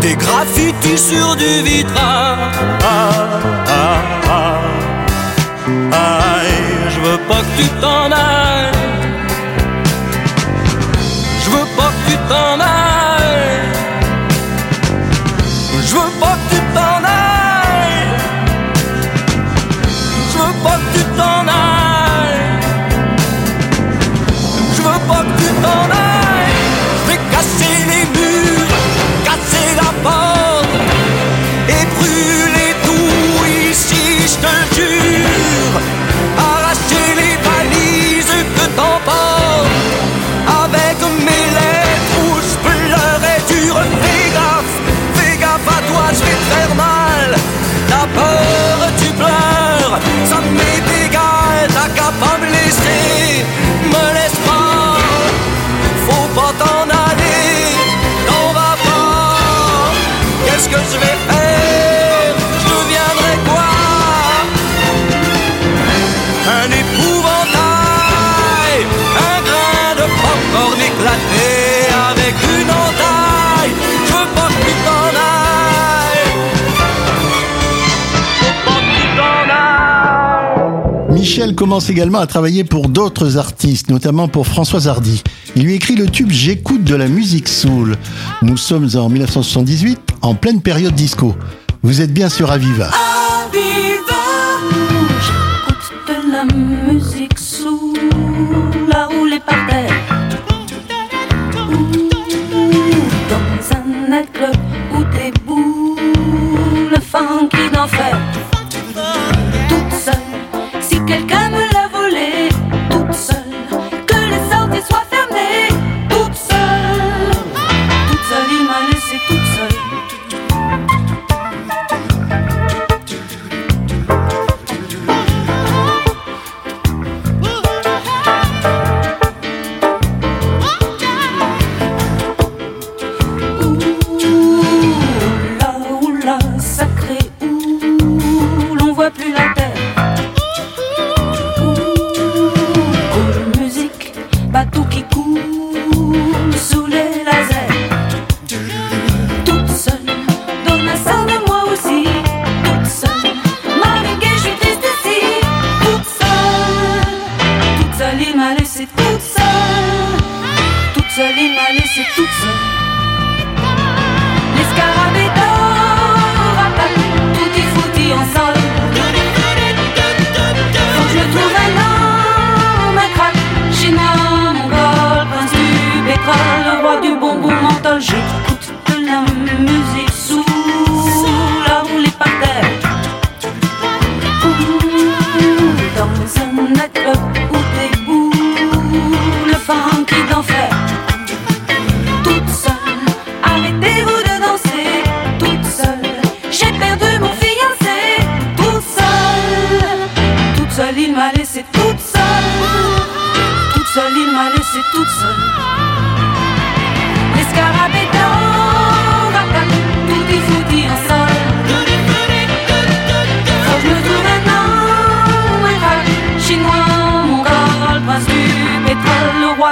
Des 0.00 0.14
graffitis 0.14 0.98
sur 0.98 1.36
du 1.36 1.62
vitrail 1.62 2.38
Ah, 2.82 3.10
ah, 3.68 3.98
ah. 4.30 4.74
Je 6.90 7.00
veux 7.00 7.18
pas 7.28 7.40
que 7.40 7.62
tu 7.62 7.68
t'en 7.80 8.10
ailles. 8.10 8.33
Commence 81.64 81.88
également 81.88 82.18
à 82.18 82.26
travailler 82.26 82.62
pour 82.62 82.90
d'autres 82.90 83.38
artistes, 83.38 83.88
notamment 83.88 84.28
pour 84.28 84.46
Françoise 84.46 84.86
Hardy. 84.86 85.22
Il 85.56 85.62
lui 85.62 85.72
écrit 85.72 85.96
le 85.96 86.06
tube 86.06 86.30
J'écoute 86.30 86.84
de 86.84 86.94
la 86.94 87.08
musique 87.08 87.48
soul. 87.48 87.96
Nous 88.42 88.58
sommes 88.58 88.90
en 88.96 89.08
1978, 89.08 89.98
en 90.20 90.34
pleine 90.34 90.60
période 90.60 90.94
disco. 90.94 91.34
Vous 91.82 92.02
êtes 92.02 92.12
bien 92.12 92.28
sur 92.28 92.50
Aviva. 92.50 92.90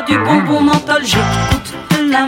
Du 0.01 0.17
bonbon 0.19 0.61
menthol. 0.63 1.03
J'écoute 1.05 1.75
la 2.11 2.27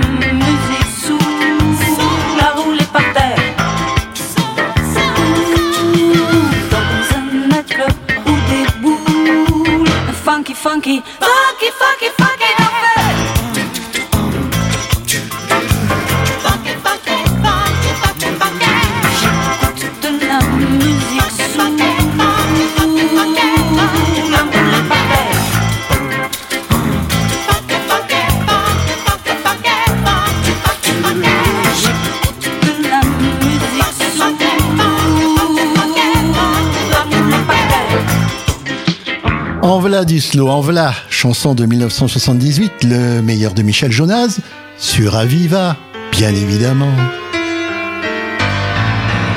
du 40.02 40.20
slow, 40.20 40.48
en 40.48 40.61
voilà, 40.61 40.92
chanson 41.09 41.54
de 41.54 41.66
1978, 41.66 42.72
le 42.83 43.22
meilleur 43.22 43.54
de 43.54 43.62
Michel 43.62 43.92
Jonas, 43.92 44.40
sur 44.76 45.14
Aviva, 45.14 45.76
bien 46.11 46.30
évidemment. 46.30 46.92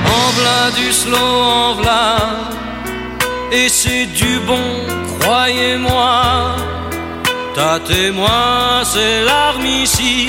En 0.05 0.29
v'là 0.31 0.71
du 0.75 0.91
slow, 0.91 1.15
en 1.15 1.75
v'là, 1.75 2.17
et 3.51 3.69
c'est 3.69 4.07
du 4.07 4.39
bon, 4.47 4.67
croyez-moi. 5.19 6.55
Tâtez-moi, 7.53 8.81
c'est 8.83 9.23
l'arme 9.25 9.65
ici, 9.65 10.27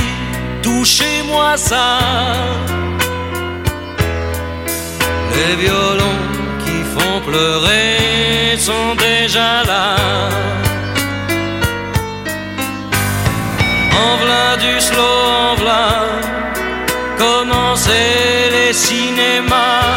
touchez-moi 0.62 1.56
ça. 1.56 1.98
Les 5.34 5.56
violons 5.56 6.27
pleurer 7.28 8.56
sont 8.68 8.94
déjà 9.08 9.50
là. 9.70 9.88
En 14.04 14.12
v'là 14.20 14.48
du 14.64 14.74
slow, 14.80 15.18
en 15.48 15.54
v'là, 15.60 15.86
commencer 17.24 18.10
les 18.56 18.72
cinémas. 18.72 19.96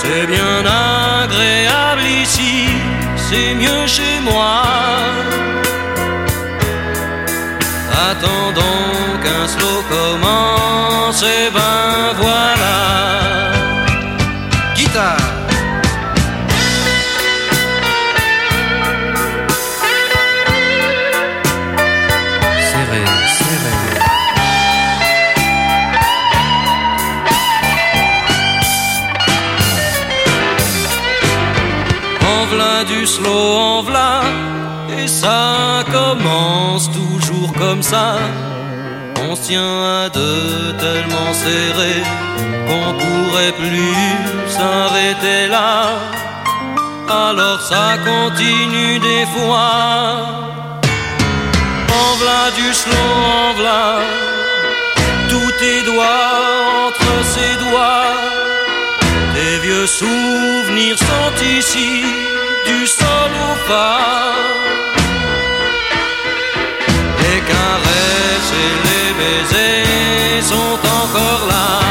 C'est 0.00 0.26
bien 0.34 0.56
agréable 1.22 2.04
ici, 2.22 2.56
c'est 3.26 3.54
mieux 3.62 3.86
chez 3.86 4.16
moi. 4.28 4.62
Attendons 8.10 8.92
qu'un 9.22 9.46
slow 9.54 9.78
commence, 9.94 11.22
et 11.22 11.50
ben 11.56 12.14
voilà. 12.22 12.57
Slow, 33.14 33.48
en 33.70 33.82
v'là, 33.82 34.20
et 34.98 35.08
ça 35.08 35.84
commence 35.98 36.86
toujours 37.00 37.52
comme 37.62 37.82
ça. 37.82 38.08
On 39.28 39.34
se 39.36 39.42
tient 39.48 39.76
à 40.02 40.08
deux 40.08 40.74
tellement 40.84 41.32
serré 41.44 41.96
qu'on 42.66 42.90
pourrait 43.02 43.54
plus 43.62 44.50
s'arrêter 44.54 45.40
là. 45.48 45.74
Alors 47.30 47.60
ça 47.72 47.86
continue 48.10 48.98
des 49.10 49.24
fois. 49.34 49.72
En 52.00 52.10
v'là 52.20 52.44
du 52.60 52.68
slow, 52.82 53.10
en 53.44 53.50
v'là, 53.58 53.84
tous 55.32 55.52
tes 55.62 55.80
doigts 55.90 56.28
entre 56.86 57.12
ses 57.34 57.52
doigts. 57.64 58.14
Tes 59.34 59.54
vieux 59.66 59.86
souvenirs 59.86 60.98
sont 61.10 61.36
ici, 61.58 61.90
sol 62.96 63.32
au 63.48 63.54
fa. 63.66 63.90
Les 67.22 67.40
caresses 67.50 68.52
et 68.64 68.74
les 68.86 69.08
baisers 69.20 70.42
sont 70.52 70.78
encore 71.00 71.44
là. 71.52 71.87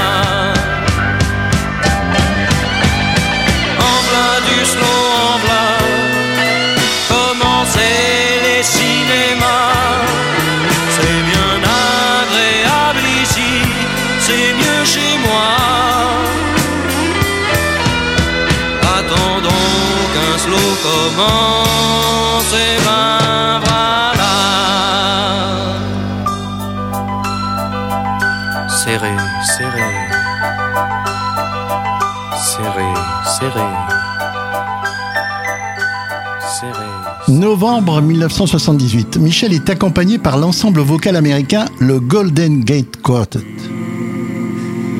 Novembre 37.28 38.02
1978, 38.02 39.18
Michel 39.18 39.54
est 39.54 39.70
accompagné 39.70 40.18
par 40.18 40.38
l'ensemble 40.38 40.80
vocal 40.80 41.16
américain 41.16 41.66
le 41.80 42.00
Golden 42.00 42.64
Gate 42.64 43.02
Quartet. 43.04 43.46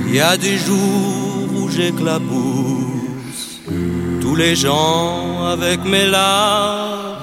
Il 0.08 0.16
y 0.16 0.20
a 0.20 0.38
des 0.38 0.58
jours 0.58 1.48
où 1.56 1.70
j'éclabousse 1.70 3.62
tous 4.22 4.36
les 4.36 4.56
gens 4.56 5.46
avec 5.46 5.84
mes 5.86 6.06
larmes. 6.06 7.18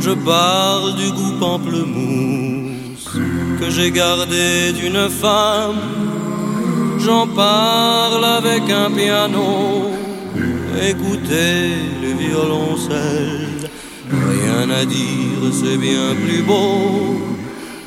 Je 0.00 0.10
parle 0.10 0.96
du 0.96 1.10
goût 1.12 1.38
pamplemousse 1.38 3.18
que 3.60 3.70
j'ai 3.70 3.90
gardé 3.90 4.72
d'une 4.72 5.08
femme. 5.08 5.76
J'en 6.98 7.26
parle 7.26 8.24
avec 8.24 8.62
un 8.70 8.90
piano. 8.90 9.91
Écoutez 10.80 11.74
le 12.02 12.12
violoncelle. 12.18 13.70
Rien 14.10 14.70
à 14.70 14.84
dire, 14.84 15.52
c'est 15.52 15.76
bien 15.76 16.14
plus 16.24 16.42
beau 16.42 17.20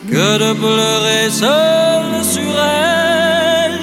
que 0.09 0.37
de 0.37 0.53
pleurer 0.53 1.29
seul 1.29 2.23
sur 2.23 2.41
elle. 2.41 3.81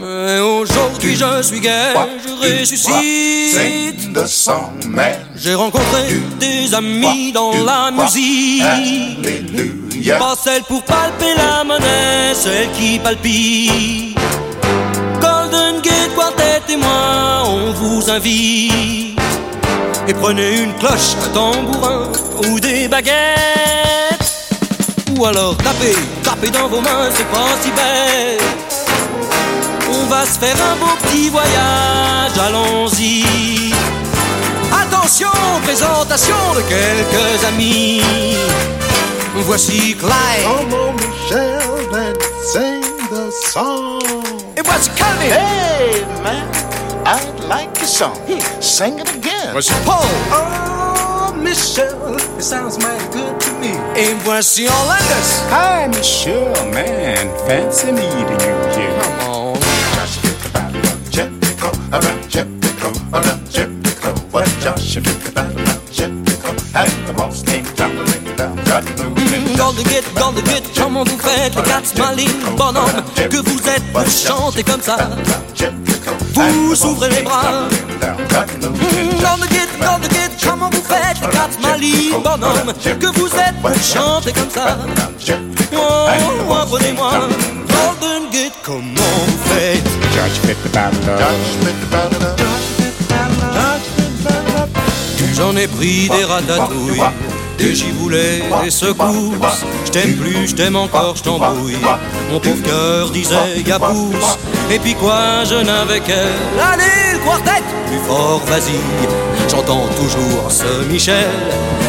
Mais 0.00 0.40
aujourd'hui 0.40 1.16
je 1.16 1.42
suis 1.42 1.60
gai, 1.60 1.94
je 2.26 2.60
ressuscite. 2.60 4.12
The 4.12 4.26
song, 4.26 4.84
man. 4.88 5.14
J'ai 5.36 5.54
rencontré 5.54 6.02
des 6.38 6.74
amis 6.74 7.32
dans 7.32 7.52
la 7.64 7.90
musique. 7.90 8.62
Pas 10.18 10.34
celle 10.42 10.62
pour 10.62 10.82
palper 10.82 11.34
la 11.36 11.64
monnaie, 11.64 12.34
celle 12.34 12.70
qui 12.72 12.98
palpite. 12.98 14.13
Et 16.66 16.76
moi, 16.76 17.44
on 17.46 17.72
vous 17.72 18.10
invite. 18.10 19.18
Et 20.08 20.14
prenez 20.14 20.62
une 20.62 20.74
cloche, 20.74 21.14
un 21.24 21.28
tambourin 21.28 22.08
ou 22.48 22.58
des 22.58 22.88
baguettes. 22.88 23.14
Ou 25.16 25.26
alors 25.26 25.56
tapez, 25.58 25.94
tapez 26.22 26.50
dans 26.50 26.68
vos 26.68 26.80
mains, 26.80 27.10
c'est 27.14 27.28
pas 27.30 27.54
si 27.60 27.70
bête. 27.70 28.42
On 29.88 30.06
va 30.06 30.24
se 30.24 30.38
faire 30.38 30.56
un 30.72 30.76
beau 30.76 30.92
petit 31.02 31.28
voyage, 31.28 32.38
allons-y. 32.46 33.24
Attention, 34.72 35.28
présentation 35.62 36.34
de 36.56 36.62
quelques 36.62 37.44
amis. 37.46 38.02
Voici 39.36 39.96
Clyde. 39.96 40.44
Come 40.44 40.72
on, 40.72 40.94
Michelle, 40.94 41.94
and 41.94 42.16
sing 42.52 42.82
the 43.10 43.30
song. 43.30 44.23
Et 44.64 44.70
voici 44.70 44.90
Calvin. 44.96 45.30
Hey, 45.30 46.04
man, 46.22 46.48
I'd 47.04 47.44
like 47.48 47.78
your 47.78 47.86
song. 47.86 48.16
Hmm. 48.26 48.40
Sing 48.60 48.98
it 48.98 49.14
again. 49.14 49.52
Voici 49.52 49.74
Paul. 49.84 50.04
Oh, 50.30 51.34
Michelle, 51.36 52.16
it 52.16 52.42
sounds 52.42 52.78
mighty 52.78 53.06
good 53.12 53.38
to 53.40 53.52
me. 53.60 53.76
Et 53.96 54.14
voici 54.24 54.66
Orlandis. 54.66 55.42
Hi, 55.50 55.88
Michelle, 55.88 56.52
man. 56.72 57.28
Fancy 57.46 57.92
meeting 57.92 58.40
you 58.40 58.54
here. 58.74 59.02
Come 59.02 59.30
on. 59.30 59.54
Josh 59.94 60.18
fit 60.18 60.38
the 60.42 60.48
battle 60.52 60.80
of 60.80 61.10
Jericho, 61.10 61.70
around 61.92 62.30
Jericho, 62.30 62.92
around 63.12 63.50
Jericho. 63.50 64.14
What 64.30 64.48
Josh 64.60 64.94
fit 64.94 65.04
the 65.04 65.30
battle 65.32 65.60
of 65.60 65.92
Jericho, 65.92 66.50
and 66.74 67.06
the 67.06 67.12
boss 67.14 67.42
came 67.42 67.64
tumbling 67.76 68.36
down, 68.36 68.56
got 68.64 68.84
Golden 69.64 69.84
Gate, 69.84 70.04
Golden 70.14 70.44
Gate, 70.44 70.64
comment 70.76 71.04
vous 71.04 71.18
faites 71.18 71.56
les 71.56 71.62
quatre 71.62 71.98
malines. 71.98 72.44
Bonhommes 72.54 73.02
que 73.16 73.38
vous 73.38 73.58
êtes 73.66 73.82
pour 73.94 74.04
chanter 74.06 74.62
comme 74.62 74.82
ça. 74.82 74.98
Vous 76.34 76.84
ouvrez 76.84 77.08
les 77.08 77.22
bras. 77.22 77.66
Golden 77.98 79.48
Gate, 79.48 79.70
Golden 79.80 80.10
Gate, 80.10 80.32
comment 80.46 80.68
vous 80.68 80.82
faites 80.82 81.18
les 81.22 81.28
quatre 81.28 81.58
malines. 81.62 82.12
Bonhommes 82.22 82.74
que 82.84 83.06
vous 83.18 83.28
êtes 83.28 83.58
pour 83.62 83.74
chanter 83.82 84.32
comme 84.34 84.50
ça. 84.50 84.76
Oh, 85.74 86.52
apprenez-moi. 86.52 87.12
Golden 87.66 88.30
Gate, 88.30 88.52
comment 88.62 89.14
vous 89.26 89.38
faites? 89.54 89.82
J'en 95.34 95.56
ai 95.56 95.66
pris 95.66 96.10
des 96.10 96.24
ratatouilles, 96.24 97.02
des 97.58 97.74
giboulets, 97.74 98.42
des 98.62 98.70
secousses. 98.70 99.64
Je 99.86 99.90
t'aime 99.90 100.16
plus, 100.16 100.48
je 100.48 100.54
t'aime 100.54 100.76
encore, 100.76 101.16
je 101.16 101.22
t'embrouille. 101.22 101.76
Mon 102.30 102.40
pauvre 102.40 102.62
cœur 102.62 103.10
disait 103.10 103.62
y'a 103.66 103.78
pouce. 103.78 104.38
Et 104.70 104.78
puis 104.78 104.94
quoi, 104.94 105.44
je 105.44 105.56
n'avais 105.56 106.00
qu'elle. 106.00 106.16
Allez, 106.60 107.12
le 107.12 107.18
quartet, 107.18 107.62
plus 107.86 107.98
fort, 108.06 108.40
vas-y. 108.46 108.78
J'entends 109.48 109.86
toujours 109.96 110.50
ce 110.50 110.84
Michel. 110.90 111.26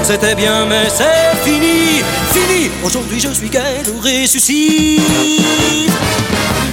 C'était 0.03 0.35
bien, 0.35 0.65
mais 0.65 0.87
c'est 0.89 1.35
fini, 1.43 2.03
fini. 2.31 2.69
Aujourd'hui, 2.83 3.19
je 3.19 3.29
suis 3.29 3.49
qu'elle 3.49 3.85
ressuscite. 4.03 5.01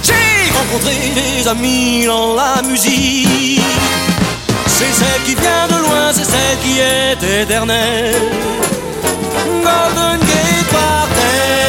J'ai 0.03 0.51
rencontré 0.51 0.93
des 1.15 1.47
amis 1.47 2.05
dans 2.05 2.35
la 2.35 2.61
musique. 2.61 3.61
C'est 4.67 4.93
celle 4.93 5.23
qui 5.25 5.35
vient 5.35 5.67
de 5.67 5.81
loin, 5.81 6.11
c'est 6.11 6.25
celle 6.25 6.57
qui 6.63 6.79
est 6.79 7.41
éternelle. 7.43 8.15
Golden 9.63 10.19
Gate 10.19 10.75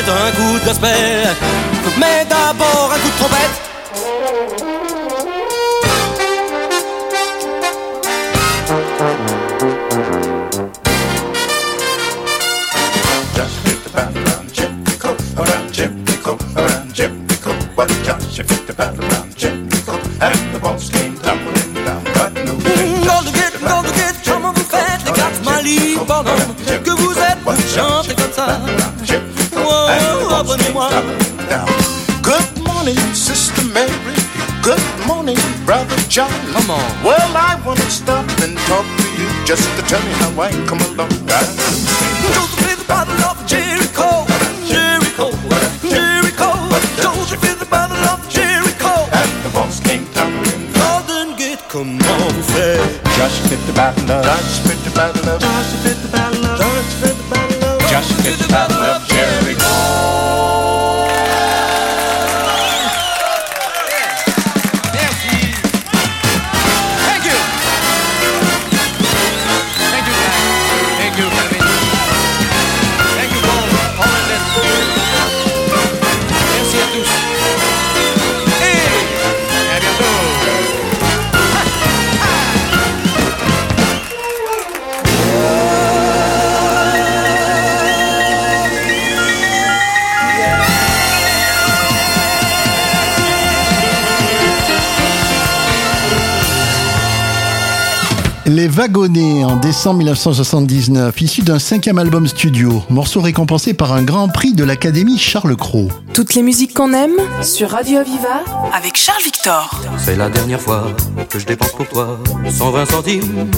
d'un 0.06 0.30
coup 0.36 0.58
de 0.58 0.64
gospel, 0.64 1.28
mais 1.98 2.26
d'abord 2.28 2.90
un 2.92 2.98
coup 2.98 3.08
de 3.08 3.18
trompette. 3.18 3.73
Brother 35.74 36.06
John. 36.08 36.30
Come 36.54 36.70
on. 36.70 36.86
Well, 37.02 37.34
I 37.34 37.60
want 37.66 37.80
to 37.80 37.90
stop 37.90 38.22
and 38.46 38.56
talk 38.70 38.86
to 38.86 39.08
you 39.18 39.26
just 39.44 39.66
to 39.74 39.82
tell 39.90 39.98
you 40.06 40.14
how 40.22 40.30
I 40.40 40.52
come 40.70 40.78
along. 40.86 41.10
Joseph 42.30 42.62
in 42.70 42.78
the 42.78 42.86
battle 42.86 43.18
of 43.26 43.42
Jericho, 43.42 44.22
Jericho, 44.70 45.34
Jericho. 45.82 46.50
Joseph 47.02 47.42
in 47.42 47.58
the 47.58 47.66
battle 47.66 47.98
of 48.06 48.22
Jericho. 48.30 49.10
And 49.18 49.30
the 49.42 49.50
boss 49.50 49.80
came 49.80 50.06
tumbling. 50.14 50.70
Golden 50.78 51.34
Gate, 51.34 51.58
comment 51.68 51.98
vous 51.98 52.46
faites 52.54 53.02
Josh 53.18 53.42
fit 53.50 53.58
the 53.66 53.72
battle 53.72 54.12
of. 54.12 54.22
Josh 54.22 54.62
fit 54.62 54.78
the 54.86 54.94
battle 54.94 55.28
of. 55.28 55.40
Josh 55.42 55.74
fit 55.82 55.98
the 56.06 56.08
battle 56.14 56.46
of. 56.46 56.60
Josh 56.62 56.92
fit 57.02 57.18
the 57.18 57.26
battle 57.34 57.64
of. 57.66 57.80
Josh 57.90 58.12
fit 58.22 58.38
the 58.38 58.46
battle 58.46 58.70
of 58.70 58.73
Les 98.74 98.80
Wagonnets 98.80 99.44
en 99.44 99.54
décembre 99.56 99.98
1979, 99.98 101.20
issu 101.20 101.42
d'un 101.42 101.60
cinquième 101.60 101.96
album 101.98 102.26
studio, 102.26 102.82
morceau 102.90 103.20
récompensé 103.20 103.72
par 103.72 103.92
un 103.92 104.02
grand 104.02 104.28
prix 104.28 104.52
de 104.52 104.64
l'Académie 104.64 105.16
Charles 105.16 105.54
Cros. 105.54 105.90
Toutes 106.12 106.34
les 106.34 106.42
musiques 106.42 106.74
qu'on 106.74 106.92
aime 106.92 107.14
sur 107.40 107.70
Radio 107.70 107.98
Aviva 107.98 108.42
avec 108.72 108.96
Charles 108.96 109.22
Victor. 109.22 109.80
C'est 109.98 110.16
la 110.16 110.28
dernière 110.28 110.60
fois 110.60 110.88
que 111.28 111.38
je 111.38 111.46
dépense 111.46 111.70
pour 111.70 111.86
toi 111.86 112.18
120 112.50 112.86
centimes. 112.86 113.48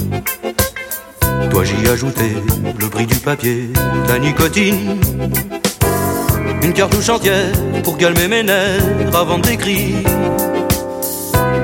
Toi 1.51 1.65
j'y 1.65 1.89
ajouté 1.89 2.37
le 2.79 2.89
prix 2.91 3.07
du 3.07 3.17
papier, 3.17 3.71
la 4.09 4.19
nicotine. 4.19 4.99
Une 6.63 6.75
cartouche 6.75 7.09
entière 7.09 7.53
pour 7.85 7.97
calmer 7.97 8.29
mes 8.29 8.43
nerfs 8.43 9.15
avant 9.15 9.39
d'écrire. 9.39 9.97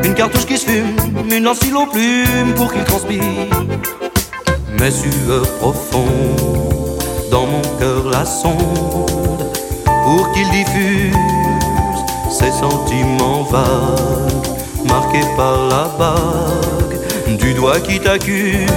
Une 0.04 0.14
cartouche 0.14 0.46
qui 0.46 0.58
se 0.58 0.66
fume, 0.66 0.96
une 1.30 1.44
lance 1.44 1.58
stylo 1.58 1.86
plume 1.86 2.54
pour 2.56 2.72
qu'il 2.72 2.84
transpire. 2.84 3.22
Mes 4.78 4.90
sueurs 4.90 5.48
profondes, 5.60 7.02
dans 7.30 7.46
mon 7.46 7.62
cœur 7.78 8.10
la 8.10 8.24
sonde, 8.24 9.52
pour 10.04 10.32
qu'il 10.32 10.48
diffuse 10.50 11.14
ces 12.30 12.50
sentiments 12.50 13.44
vagues, 13.44 14.46
marqués 14.86 15.26
par 15.36 15.68
la 15.68 15.88
bague 15.98 17.38
du 17.38 17.54
doigt 17.54 17.80
qui 17.80 18.00
t'accuse. 18.00 18.68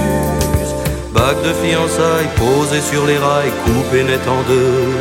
Bague 1.12 1.42
de 1.42 1.52
fiançailles 1.54 2.28
posée 2.36 2.82
sur 2.82 3.06
les 3.06 3.18
rails, 3.18 3.52
coupée 3.64 4.04
net 4.04 4.20
en 4.28 4.42
deux. 4.48 4.92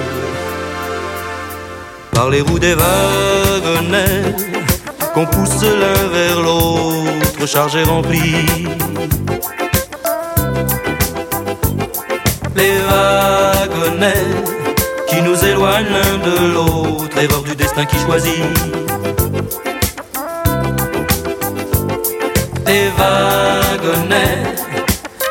Par 2.12 2.30
les 2.30 2.42
roues 2.42 2.60
des 2.60 2.74
wagonnets, 2.74 4.36
qu'on 5.16 5.26
pousse 5.26 5.64
l'un 5.64 6.08
vers 6.10 6.42
l'autre, 6.42 7.46
chargé 7.48 7.84
rempli. 7.84 8.46
Les 12.54 12.76
wagonnets 12.90 14.28
qui 15.08 15.22
nous 15.22 15.42
éloignent 15.46 15.88
l'un 15.90 16.18
de 16.18 16.54
l'autre, 16.54 17.18
erreur 17.18 17.44
du 17.44 17.56
destin 17.56 17.86
qui 17.86 17.98
choisit. 18.00 18.44
Les 22.68 22.90
wagonnets, 22.98 24.44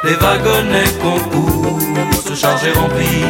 les 0.04 0.14
wagonnets 0.14 0.92
qu'on 1.02 1.20
pousse, 1.28 2.40
chargés 2.40 2.72
remplis. 2.72 3.26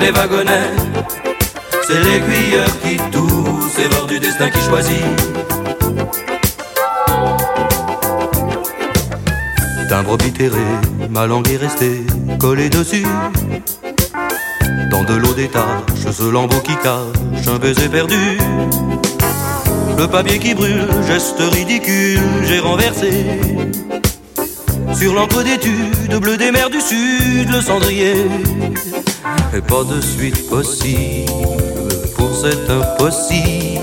Les 0.00 0.12
wagonnets, 0.12 0.87
c'est 1.88 2.02
l'aiguilleur 2.04 2.68
qui 2.82 2.96
tousse, 3.10 3.78
erreur 3.78 4.06
du 4.06 4.20
destin 4.20 4.50
qui 4.50 4.60
choisit. 4.60 5.04
Timbre 9.88 10.12
obitéré, 10.12 10.66
ma 11.08 11.26
langue 11.26 11.50
est 11.50 11.56
restée 11.56 12.04
collée 12.38 12.68
dessus. 12.68 13.06
Dans 14.90 15.02
de 15.04 15.14
l'eau 15.14 15.32
détache 15.32 16.12
ce 16.12 16.30
lambeau 16.30 16.60
qui 16.60 16.76
cache 16.76 17.48
un 17.48 17.58
baiser 17.58 17.88
perdu. 17.88 18.38
Le 19.96 20.06
papier 20.06 20.38
qui 20.38 20.54
brûle, 20.54 20.86
geste 21.06 21.40
ridicule, 21.40 22.20
j'ai 22.44 22.58
renversé. 22.58 23.10
Sur 24.92 25.14
l'encre 25.14 25.42
d'étude, 25.42 26.20
bleu 26.20 26.36
des 26.36 26.50
mers 26.50 26.68
du 26.68 26.80
sud, 26.80 27.50
le 27.50 27.62
cendrier. 27.62 28.14
Et 29.56 29.60
pas 29.62 29.84
de 29.84 30.00
suite 30.00 30.48
possible 30.50 31.57
cet 32.34 32.70
impossible. 32.70 33.80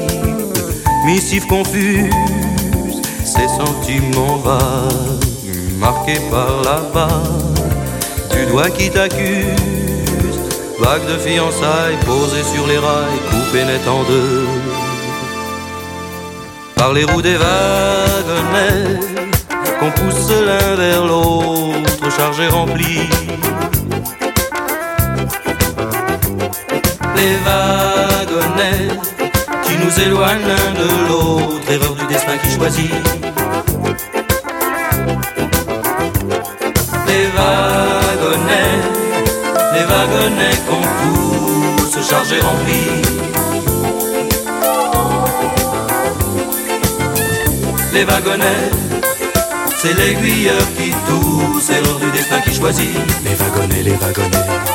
Missive 1.05 1.45
confuse, 1.47 2.11
ces 3.23 3.47
sentiments 3.47 4.37
vagues, 4.37 5.23
marqués 5.77 6.19
par 6.31 6.61
la 6.63 6.81
vague 6.93 7.55
du 8.31 8.45
doigt 8.47 8.69
qui 8.69 8.89
t'accuse, 8.89 10.39
vague 10.79 11.05
de 11.07 11.17
fiançailles 11.17 11.97
posée 12.05 12.43
sur 12.43 12.65
les 12.67 12.77
rails, 12.77 13.19
coupée 13.29 13.65
net 13.65 13.87
en 13.87 14.03
deux. 14.03 14.47
Par 16.75 16.91
les 16.93 17.05
roues 17.05 17.21
des 17.21 17.37
wagonnets, 17.37 18.99
qu'on 19.79 19.91
pousse 19.91 20.29
l'un 20.29 20.75
vers 20.75 21.05
l'autre, 21.05 22.11
chargés 22.15 22.47
remplis. 22.47 23.09
Les 27.15 27.35
qui 29.63 29.77
nous 29.77 29.99
éloignent 29.99 30.45
l'un 30.47 30.71
de 30.73 31.07
l'autre, 31.07 31.71
erreur 31.71 31.95
du 31.95 32.05
destin 32.07 32.37
qui 32.37 32.51
choisit. 32.55 32.91
Les 37.07 37.27
wagonnets, 37.37 38.79
les 39.73 39.85
wagonnets 39.85 40.57
qu'on 40.67 40.83
pousse, 40.99 42.09
chargés 42.09 42.41
remplis. 42.41 43.01
Les 47.93 48.03
wagonnets, 48.03 48.71
c'est 49.77 49.93
l'aiguilleur 49.93 50.65
qui 50.77 50.91
tousse, 51.07 51.69
erreur 51.69 51.99
du 51.99 52.11
destin 52.11 52.41
qui 52.41 52.53
choisit. 52.53 52.97
Les 53.23 53.35
wagonnets, 53.35 53.83
les 53.83 53.93
wagonnets. 53.93 54.74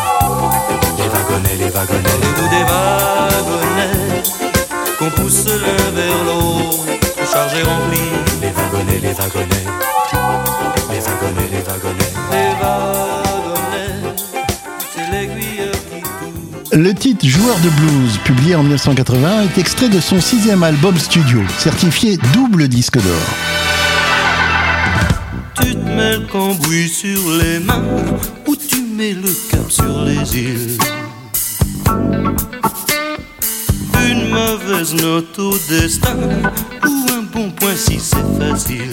Les 1.31 1.37
wagonnets, 1.37 1.57
les 1.59 1.71
wagonnets. 1.71 2.19
Les 2.21 2.33
bouts 2.35 2.49
des 2.51 2.65
wagonnets 2.65 4.23
qu'on 4.99 5.11
pousse 5.11 5.45
l'un 5.47 5.91
vers 5.93 6.25
l'autre, 6.25 6.87
chargés 7.33 7.63
remplis. 7.63 7.99
Les 8.43 8.51
wagonnets, 8.51 8.99
les 9.01 9.13
wagonnets. 9.13 9.67
Les 10.91 11.01
wagonnets, 11.01 11.49
les 11.53 11.63
wagonnets. 11.63 12.13
Les 12.33 12.51
wagonnets, 12.61 14.15
c'est 14.93 15.11
l'aiguilleur 15.13 15.73
qui 15.73 16.01
tousse. 16.03 16.73
Le 16.73 16.95
titre 16.95 17.27
Joueur 17.27 17.59
de 17.61 17.69
blues, 17.71 18.19
publié 18.25 18.57
en 18.57 18.63
1980, 18.63 19.43
est 19.45 19.59
extrait 19.59 19.89
de 19.89 20.01
son 20.01 20.21
sixième 20.21 20.65
album 20.65 20.99
studio, 20.99 21.43
certifié 21.59 22.19
double 22.35 22.67
disque 22.67 22.99
d'or. 22.99 23.29
Tu 25.61 25.77
te 25.77 25.89
mets 25.89 26.17
le 26.17 26.27
cambouis 26.27 26.89
sur 26.89 27.21
les 27.39 27.61
mains 27.61 27.85
ou 28.49 28.57
tu 28.57 28.83
mets 28.83 29.13
le 29.13 29.33
cap 29.49 29.71
sur 29.71 30.03
les 30.03 30.37
îles. 30.37 30.79
Mauvaise 34.41 34.95
note 34.95 35.39
au 35.39 35.53
destin 35.69 36.17
ou 36.87 37.13
un 37.13 37.23
bon 37.23 37.51
point 37.51 37.77
si 37.77 37.99
c'est 37.99 38.17
facile. 38.39 38.93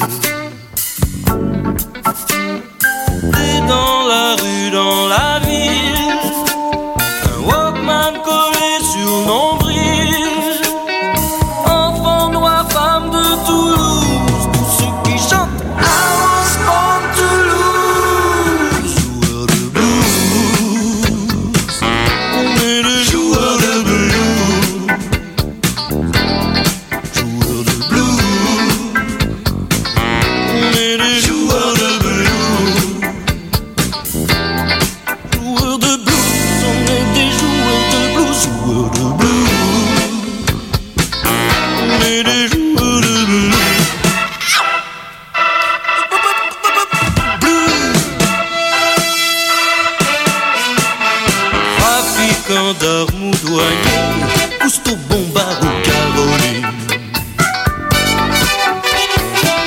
D'armes 52.74 53.30
ou 53.30 53.47
douanier, 53.47 54.59
Cousteau, 54.59 54.97
Bombard 55.09 55.57
ou 55.61 55.68
Caroline. 55.84 56.68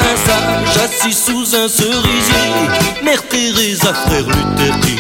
Un 0.03 0.16
sage 0.26 0.84
assis 0.84 1.14
sous 1.14 1.57
un 1.57 1.66
cerisier, 1.66 3.03
Mère 3.03 3.26
Teresa, 3.26 3.94
frère 3.94 4.26
Luther. 4.26 4.99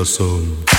Universum. 0.00 0.69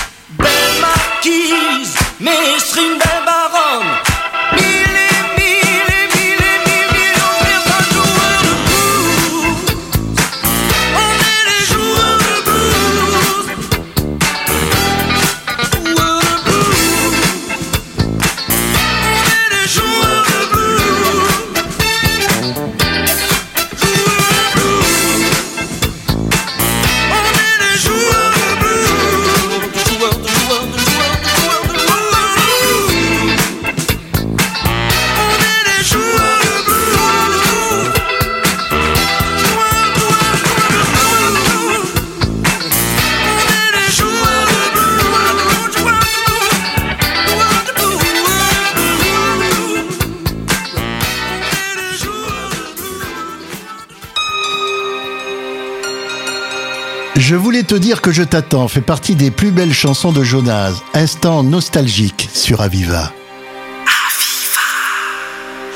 Te 57.64 57.74
dire 57.74 58.00
que 58.00 58.12
je 58.12 58.22
t'attends 58.22 58.68
fait 58.68 58.80
partie 58.80 59.14
des 59.14 59.30
plus 59.30 59.50
belles 59.50 59.74
chansons 59.74 60.12
de 60.12 60.22
Jonas. 60.22 60.72
Instant 60.94 61.42
nostalgique 61.42 62.28
sur 62.32 62.60
Aviva. 62.60 63.12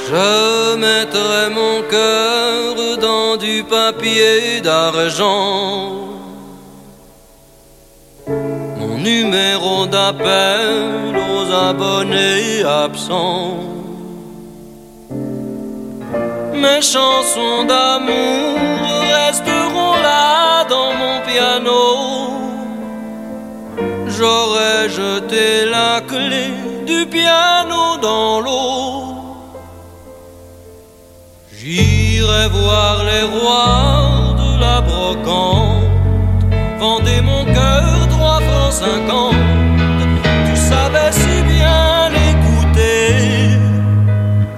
Je 0.09 0.77
mettrai 0.77 1.51
mon 1.51 1.83
cœur 1.91 2.99
dans 2.99 3.37
du 3.37 3.65
papier 3.65 4.61
d'argent. 4.61 5.93
Mon 8.27 8.99
numéro 8.99 9.87
d'appel 9.87 11.17
aux 11.17 11.53
abonnés 11.53 12.63
absents. 12.65 13.59
Mes 16.55 16.83
chansons 16.83 17.65
d'amour 17.69 18.59
resteront 19.27 19.66
dans 20.69 20.93
mon 20.95 21.21
piano, 21.27 21.85
j'aurais 24.17 24.89
jeté 24.89 25.67
la 25.71 26.01
clé 26.01 26.47
du 26.87 27.07
piano 27.07 27.97
dans 28.01 28.41
l'eau. 28.41 29.15
J'irai 31.59 32.49
voir 32.49 33.05
les 33.11 33.25
rois 33.35 34.35
de 34.43 34.61
la 34.61 34.81
brocante, 34.81 35.85
vendez 36.79 37.21
mon 37.21 37.45
cœur 37.45 38.09
trois 38.09 38.41
francs 38.41 38.73
cinquante. 38.85 39.35
Tu 40.49 40.57
savais 40.71 41.13
si 41.13 41.43
bien 41.53 42.11
l'écouter 42.17 43.09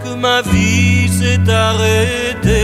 que 0.02 0.14
ma 0.14 0.42
vie 0.42 1.08
s'est 1.08 1.50
arrêtée 1.50 2.57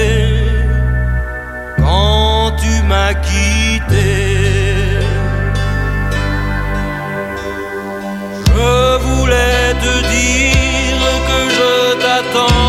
Je 8.47 8.99
voulais 8.99 9.75
te 9.85 9.95
dire 10.15 11.13
que 11.29 11.41
je 11.57 11.71
t'attends. 12.03 12.64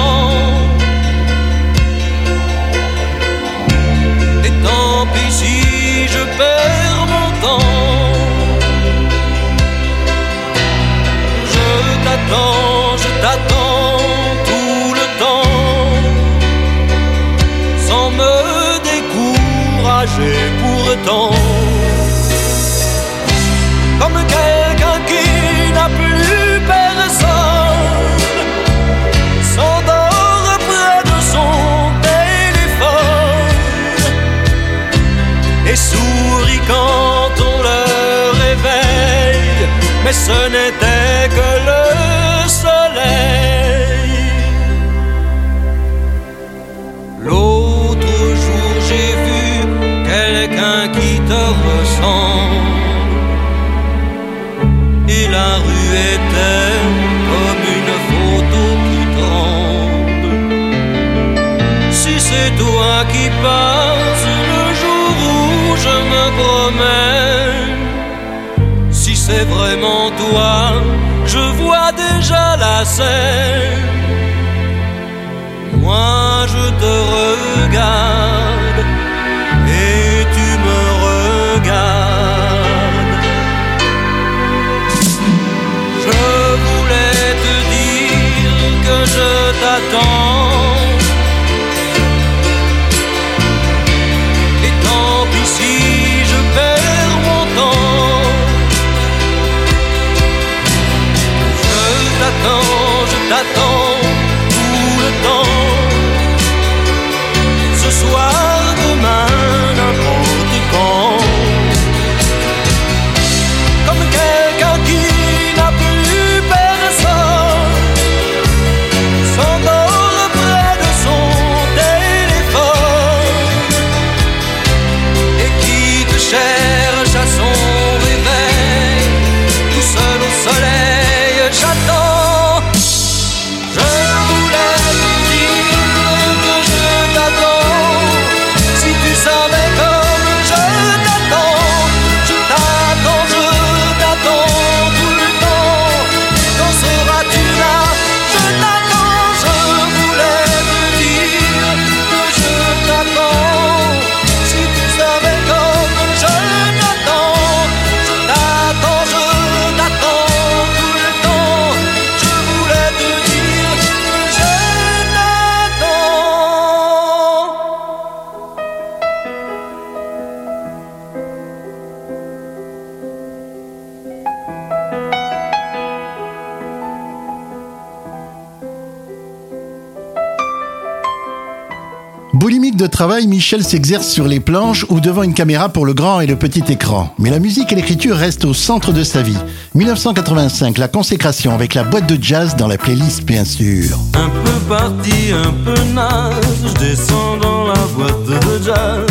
Michel 183.35 183.65
s'exerce 183.65 184.07
sur 184.07 184.29
les 184.29 184.39
planches 184.39 184.85
ou 184.87 185.01
devant 185.01 185.21
une 185.21 185.33
caméra 185.33 185.67
pour 185.67 185.85
le 185.85 185.93
grand 185.93 186.21
et 186.21 186.25
le 186.25 186.37
petit 186.37 186.63
écran. 186.69 187.13
Mais 187.19 187.29
la 187.29 187.39
musique 187.39 187.69
et 187.73 187.75
l'écriture 187.75 188.15
restent 188.15 188.45
au 188.45 188.53
centre 188.53 188.93
de 188.93 189.03
sa 189.03 189.23
vie. 189.23 189.35
1985, 189.73 190.77
la 190.77 190.87
consécration 190.87 191.53
avec 191.53 191.73
la 191.73 191.83
boîte 191.83 192.07
de 192.07 192.17
jazz 192.23 192.55
dans 192.55 192.67
la 192.67 192.77
playlist 192.77 193.25
bien 193.25 193.43
sûr. 193.43 193.99
Un 194.13 194.29
peu 194.29 194.59
parti, 194.69 195.33
un 195.33 195.51
peu 195.65 195.75
naze, 195.93 196.33
je 196.65 196.79
descends 196.79 197.35
dans 197.41 197.67
la 197.67 197.85
boîte 197.97 198.23
de 198.23 198.63
jazz, 198.63 199.05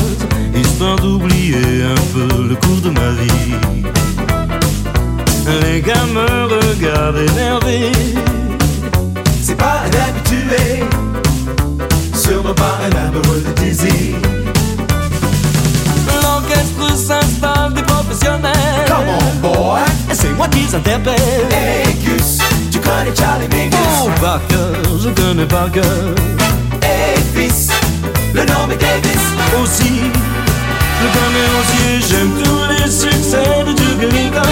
histoire 0.56 0.96
d'oublier 0.96 1.82
un 1.82 2.00
peu 2.14 2.48
le 2.48 2.54
cours 2.54 2.80
de 2.80 2.88
ma 2.88 3.10
vie. 3.10 3.74
Les 5.60 5.82
gars 5.82 6.06
me 6.14 6.44
regardent 6.46 7.36
Hey, 25.66 27.16
fils, 27.34 27.70
le 28.34 28.40
nom 28.44 28.70
est 28.70 28.76
Davis. 28.76 29.24
Aussi, 29.62 29.82
aussi 31.58 31.82
et 31.88 32.00
j'aime 32.06 32.32
tous 32.44 32.68
les 32.68 32.90
succès 32.90 33.64
de 33.66 33.72
Duke 33.72 34.02
Ellington, 34.02 34.42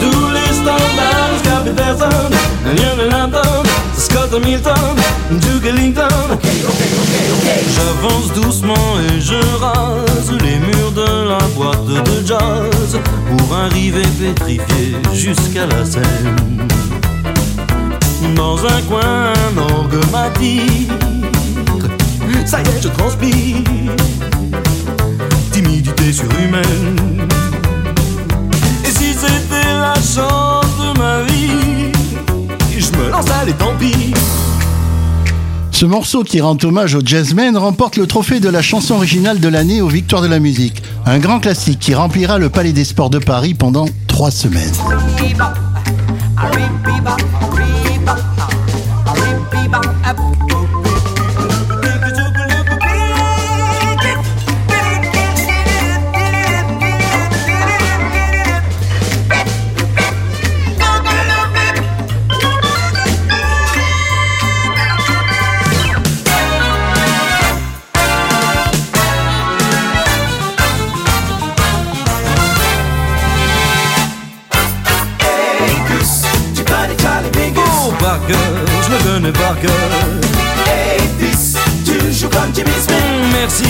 tous 0.00 0.30
les 0.30 0.52
standards 0.52 1.64
Peterson, 1.64 2.30
Lionel 2.64 3.14
Hampton, 3.14 3.62
Scott 3.96 4.34
Hamilton, 4.34 4.96
Duke 5.30 5.66
Ellington. 5.66 6.08
J'avance 7.76 8.32
doucement 8.34 8.98
et 9.08 9.20
je 9.20 9.38
rase 9.60 10.32
les 10.42 10.58
murs 10.58 10.90
de 10.90 11.28
la 11.28 11.38
boîte 11.54 11.86
de 11.86 12.26
jazz 12.26 12.98
pour 13.38 13.56
arriver 13.56 14.02
pétrifié 14.18 14.96
jusqu'à 15.14 15.66
la 15.66 15.84
scène. 15.84 16.65
Dans 18.36 18.58
un 18.66 18.82
coin, 18.82 19.32
un 19.32 19.58
orgue 19.58 19.98
m'a 20.12 20.28
dit 20.38 20.86
Ça 22.44 22.58
y 22.60 22.62
est, 22.62 22.82
je 22.82 22.88
transpire. 22.88 23.56
Timidité 25.52 25.90
idées 25.90 26.12
surhumaines. 26.12 27.26
Et 28.84 28.90
si 28.90 29.14
c'était 29.14 29.72
la 29.78 29.94
chance 29.94 30.66
de 30.78 30.98
ma 30.98 31.22
vie, 31.22 31.92
je 32.78 32.90
me 32.98 33.10
lance, 33.10 33.26
allez, 33.40 33.54
tant 33.54 33.74
pis. 33.78 34.12
Ce 35.72 35.84
morceau 35.86 36.22
qui 36.22 36.40
rend 36.40 36.56
hommage 36.62 36.94
aux 36.94 37.04
jazzmen 37.04 37.56
remporte 37.56 37.96
le 37.96 38.06
trophée 38.06 38.40
de 38.40 38.48
la 38.48 38.62
chanson 38.62 38.94
originale 38.94 39.40
de 39.40 39.48
l'année 39.48 39.80
aux 39.80 39.88
Victoires 39.88 40.22
de 40.22 40.28
la 40.28 40.38
musique. 40.38 40.82
Un 41.04 41.18
grand 41.18 41.40
classique 41.40 41.78
qui 41.78 41.94
remplira 41.94 42.38
le 42.38 42.48
Palais 42.50 42.72
des 42.72 42.84
Sports 42.84 43.10
de 43.10 43.18
Paris 43.18 43.54
pendant 43.54 43.86
trois 44.06 44.30
semaines. 44.30 44.72
Cœur, 78.28 78.38
je 78.82 78.90
le 78.90 78.98
connais 79.12 79.32
par 79.32 79.54
cœur. 79.60 79.70
tu 81.84 82.12
joues 82.12 82.28
comme 82.28 82.52
Jimmy 82.54 82.70
Smith. 82.72 82.96
Mm, 82.98 83.32
Merci, 83.32 83.64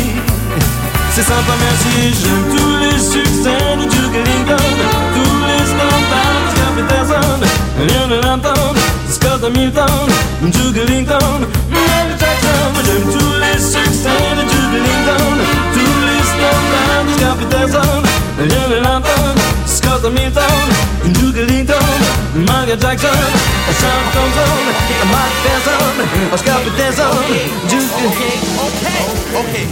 c'est 1.14 1.22
sympa, 1.22 1.52
merci. 1.60 2.14
J'aime 2.22 2.56
tous 2.56 2.76
les 2.80 2.98
succès 2.98 3.76
de 3.76 3.82
Duke 3.82 4.14
Ellington, 4.14 4.66
tous 5.14 5.38
les 5.46 5.64
standards 5.66 6.74
de 6.76 6.82
Peterson, 6.82 7.40
Lionel 7.86 8.24
Hampton, 8.26 8.74
Scott 9.10 9.44
Hamilton, 9.44 10.08
Duke 10.42 10.76
Ellington, 10.76 11.46
Michael 11.70 12.16
Jackson. 12.18 12.72
J'aime 12.86 13.12
tous 13.12 13.34
les 13.40 13.58
succès 13.60 14.20
de 14.36 14.42
Duke 14.42 14.74
Ellington, 14.74 15.36
tous 15.74 16.00
les 16.08 16.22
standards 16.32 17.04
de 17.04 17.12
Scott 17.12 17.36
Peterson, 17.40 18.02
Lionel 18.38 18.86
Hampton, 18.86 19.35
Scott 19.96 20.12
Hamilton, 20.12 21.12
Duke 21.14 21.38
Ellington, 21.38 21.80
Michael 22.34 22.78
Jackson, 22.78 23.08
Sean 23.80 24.02
Thompson, 24.12 24.52
Mike 25.10 25.36
Tyson, 25.42 26.36
Scott 26.36 26.60
Peterson, 26.64 27.16
Duke. 27.70 27.96
Okay, 28.66 28.86
okay. 29.40 29.66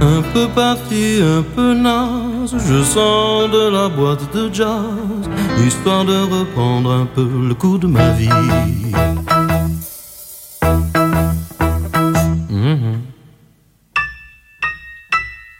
Un 0.00 0.22
peu 0.32 0.48
parti, 0.48 1.20
un 1.20 1.42
peu 1.42 1.74
naze, 1.74 2.56
je 2.66 2.82
sens 2.82 3.50
de 3.50 3.68
la 3.68 3.88
boîte 3.88 4.32
de 4.34 4.48
jazz, 4.52 5.28
histoire 5.66 6.04
de 6.06 6.22
reprendre 6.22 6.92
un 6.92 7.06
peu 7.06 7.28
le 7.46 7.54
coup 7.54 7.76
de 7.76 7.86
ma 7.86 8.10
vie. 8.12 8.30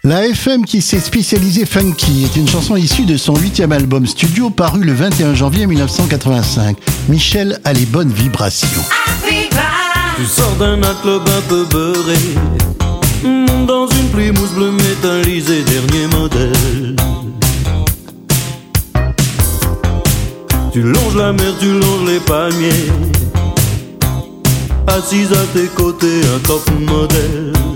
La 0.06 0.24
FM 0.24 0.64
qui 0.64 0.82
s'est 0.82 1.00
spécialisée 1.00 1.66
funky 1.66 2.22
est 2.22 2.36
une 2.36 2.46
chanson 2.46 2.76
issue 2.76 3.06
de 3.06 3.16
son 3.16 3.34
huitième 3.34 3.72
album 3.72 4.06
studio 4.06 4.50
paru 4.50 4.84
le 4.84 4.92
21 4.92 5.34
janvier 5.34 5.66
1985. 5.66 6.76
Michel 7.08 7.58
a 7.64 7.72
les 7.72 7.86
bonnes 7.86 8.12
vibrations. 8.12 8.68
Tu 10.16 10.24
sors 10.24 10.54
d'un 10.60 10.78
club 11.02 11.22
un 11.26 11.40
peu 11.48 11.64
beurré, 11.64 12.18
mm, 13.24 13.66
dans 13.66 13.88
une 13.88 14.08
Plymouth 14.10 14.54
bleue 14.54 14.70
métallisée, 14.70 15.64
dernier 15.64 16.06
modèle. 16.16 16.94
Tu 20.72 20.82
longes 20.82 21.16
la 21.16 21.32
mer, 21.32 21.52
tu 21.58 21.72
longes 21.72 22.06
les 22.06 22.20
palmiers, 22.20 22.92
assise 24.86 25.32
à 25.32 25.46
tes 25.52 25.66
côtés, 25.66 26.20
un 26.32 26.38
top 26.46 26.62
modèle. 26.78 27.75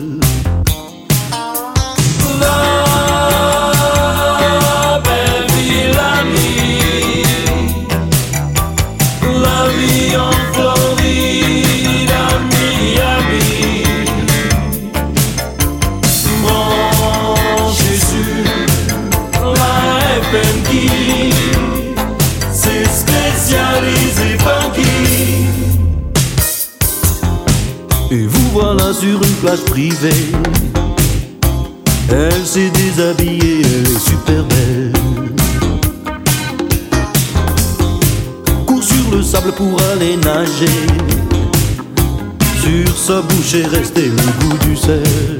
Plage 29.40 29.64
privée. 29.64 30.10
Elle 32.10 32.46
s'est 32.46 32.70
déshabillée, 32.70 33.62
elle 33.64 33.92
est 33.92 33.98
super 33.98 34.44
belle. 34.44 34.92
Cours 38.66 38.82
sur 38.84 39.16
le 39.16 39.22
sable 39.22 39.52
pour 39.52 39.80
aller 39.92 40.16
nager. 40.16 40.66
Sur 42.60 42.96
sa 42.96 43.22
bouche 43.22 43.54
est 43.54 43.66
resté 43.66 44.02
le 44.02 44.48
goût 44.48 44.58
du 44.66 44.76
sel. 44.76 45.39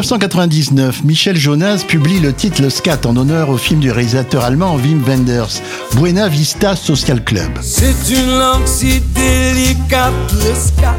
1999, 0.00 1.04
Michel 1.04 1.36
Jonas 1.36 1.84
publie 1.86 2.20
le 2.20 2.32
titre 2.32 2.62
Le 2.62 2.70
Scat 2.70 3.00
en 3.04 3.14
honneur 3.18 3.50
au 3.50 3.58
film 3.58 3.80
du 3.80 3.90
réalisateur 3.90 4.42
allemand 4.42 4.76
Wim 4.76 5.02
Wenders, 5.06 5.60
Buena 5.94 6.26
Vista 6.26 6.74
Social 6.74 7.22
Club. 7.22 7.50
C'est 7.60 8.08
une 8.08 8.38
langue 8.38 8.64
si 8.64 9.02
délicate, 9.14 10.14
le 10.32 10.54
scat. 10.54 10.96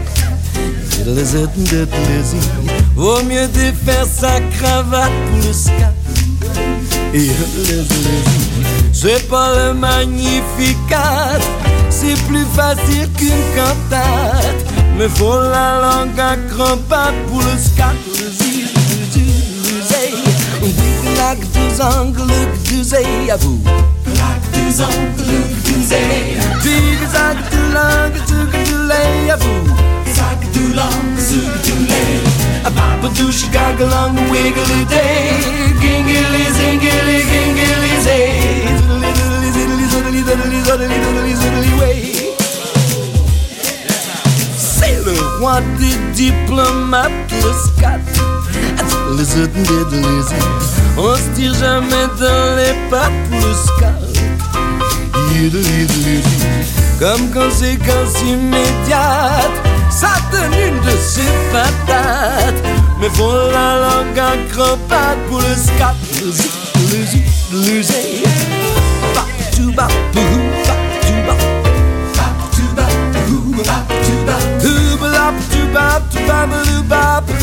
Vaut 2.95 3.23
mieux 3.23 3.47
défaire 3.47 4.05
sa 4.05 4.39
cravate 4.39 5.11
pour 5.29 5.47
le 5.47 5.51
scat. 5.51 5.93
C'est 8.93 9.27
pas 9.27 9.55
le 9.55 9.73
magnificat, 9.73 11.39
c'est 11.89 12.21
plus 12.27 12.45
facile 12.55 13.09
qu'une 13.17 13.31
cantate. 13.55 14.63
Mais 14.95 15.09
faut 15.09 15.41
la 15.41 15.81
langue 15.81 16.19
à 16.19 16.35
crampate 16.53 17.15
pour 17.27 17.39
le 17.39 17.57
scat. 17.57 18.10
Lac 21.31 21.39
du 21.51 21.81
angles 21.81 22.27
du 22.65 22.83
zé 22.83 23.05
à 23.31 23.37
vous. 23.37 23.57
Lac 24.05 24.41
du 24.51 24.81
angles 24.83 25.47
du 25.63 25.81
zé. 25.81 26.03
Zigzag 26.61 27.37
du 27.49 27.61
langue 27.73 28.19
du 28.27 28.41
lait 28.89 29.31
à 29.31 29.37
vous. 29.37 29.63
Zag 30.13 30.41
du 30.51 30.73
langue 30.73 31.15
du 31.63 31.85
lait. 31.87 32.19
A 32.65 32.69
papa 32.69 33.07
douche 33.17 33.49
gaggle 33.49 33.93
on 33.93 34.13
the 34.13 34.29
wiggly 34.29 34.83
day. 34.89 35.39
Gingly 35.79 36.43
zingly 36.57 37.23
gingly 37.31 37.93
zay. 38.03 38.67
Ziddly 39.55 39.87
ziddly 39.87 40.21
ziddly 40.27 40.61
ziddly 40.65 41.33
ziddly 41.33 41.73
way. 41.79 41.97
C'est 44.57 44.99
le 45.05 45.15
roi 45.39 45.61
des 45.79 45.95
diplomates, 46.13 47.31
le 47.31 47.53
scat. 47.53 48.40
Les 49.17 49.41
autres 49.41 49.53
diddly 49.53 50.05
On 50.97 51.15
se 51.15 51.29
tire 51.35 51.53
jamais 51.53 52.07
dans 52.19 52.55
les 52.57 52.75
pattes 52.89 53.11
le 55.49 55.59
yiddly 55.59 56.21
Comme 56.99 57.31
conséquence 57.31 58.21
immédiate, 58.25 59.51
ça 59.89 60.09
donne 60.31 60.53
une 60.53 60.79
de 60.81 60.97
ses 60.97 61.21
patates. 61.51 62.63
Mais 62.99 63.09
faut 63.09 63.31
la 63.51 63.79
langue 63.79 64.19
à 64.19 64.37
crampate 64.51 65.17
pour 65.27 65.39
le 65.39 65.55
scat. 65.55 65.95
Le 66.23 66.31
zik, 66.31 66.51
le 66.91 67.05
zik, 67.05 67.25
le 67.51 67.81
zé. 67.81 68.23
Bap, 76.89 77.23
tu 77.27 77.40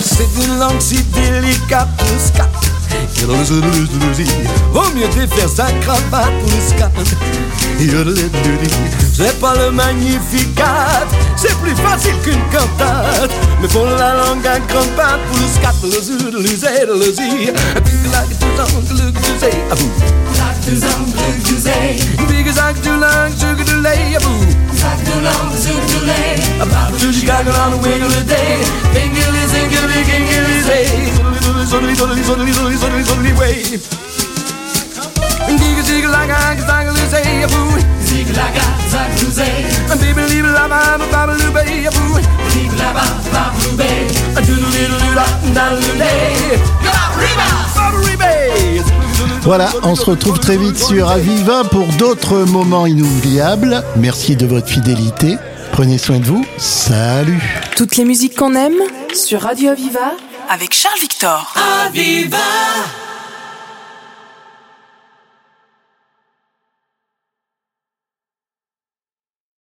C'est 0.00 0.44
une 0.44 0.58
langue 0.58 0.80
si 0.80 1.02
délicate, 1.02 1.88
le 2.00 2.18
scat. 2.18 2.48
Vaut 4.72 4.82
mieux 4.94 5.08
défaire 5.08 5.48
sa 5.48 5.66
cravate 5.80 6.32
le. 7.80 8.14
C'est 9.12 9.40
pas 9.40 9.54
le 9.56 9.70
magnificat, 9.72 11.06
c'est 11.36 11.54
plus 11.58 11.74
facile 11.74 12.14
qu'une 12.22 12.40
cantate. 12.52 13.30
Mais 13.60 13.68
faut 13.68 13.84
la 13.84 14.14
langue 14.14 14.46
à 14.46 14.58
grande 14.60 14.90
patte 14.96 15.20
pour 15.28 15.38
le 15.38 15.46
scat, 15.48 15.74
le 15.82 16.40
le 16.40 16.46
zé, 16.46 16.86
le 16.86 17.12
zi. 17.12 17.50
Big 17.84 18.12
like 18.12 18.38
du 18.38 18.46
angle 18.60 19.12
du 19.12 19.38
zé, 19.40 19.50
à 19.70 19.74
vous. 19.74 19.90
tuzamlı 20.66 21.26
güzey 21.50 22.00
Bir 22.30 22.40
güzel 22.40 22.74
dülen 22.84 23.32
çöküdüley 23.40 24.16
bu 24.24 24.34
Sakdulam 24.80 25.52
züktüley 25.56 26.60
Baba 26.60 26.98
çocuk 26.98 27.30
akılan 27.30 27.72
wiggle 27.72 28.28
day. 28.28 28.58
Pingili 28.94 29.48
zingili 29.48 30.04
gingili 30.06 30.62
zey 30.62 30.88
Zonuli 31.66 31.96
zonuli 31.96 32.24
zonuli 32.24 32.52
zonuli 32.54 32.78
zonuli 32.78 33.04
zonuli 33.04 33.28
way. 33.28 33.62
Giga 35.58 35.82
ziga 35.82 36.12
laga 36.12 36.38
zangulu 36.66 37.06
zey 37.10 37.44
bu 37.48 37.80
Ziga 38.06 38.32
laga 38.40 38.64
zangulu 38.92 39.30
zey 39.30 39.64
Baby 39.88 40.34
liebe 40.34 40.48
laba 40.48 40.98
baba 41.12 41.32
lube 41.32 41.62
bu 41.96 42.18
Liebe 42.54 42.76
laba 42.78 43.04
baba 43.32 43.54
lube 43.64 43.88
Doodle 44.34 44.68
little 44.72 44.98
lula 45.06 45.26
dalule 45.54 46.12
Baba 46.84 47.04
riba 47.20 47.46
Baba 47.76 47.98
riba 48.08 49.05
Voilà, 49.42 49.68
on 49.82 49.94
se 49.94 50.04
retrouve 50.04 50.38
très 50.40 50.56
vite 50.56 50.76
sur 50.76 51.08
Aviva 51.08 51.64
pour 51.64 51.86
d'autres 51.98 52.38
moments 52.44 52.86
inoubliables. 52.86 53.82
Merci 53.96 54.36
de 54.36 54.46
votre 54.46 54.68
fidélité. 54.68 55.36
Prenez 55.72 55.98
soin 55.98 56.18
de 56.18 56.24
vous. 56.24 56.44
Salut. 56.58 57.42
Toutes 57.76 57.96
les 57.96 58.04
musiques 58.04 58.36
qu'on 58.36 58.54
aime 58.54 58.80
sur 59.14 59.42
Radio 59.42 59.70
Aviva 59.70 60.12
avec 60.48 60.74
Charles 60.74 60.98
Victor. 61.00 61.54
Aviva 61.86 62.38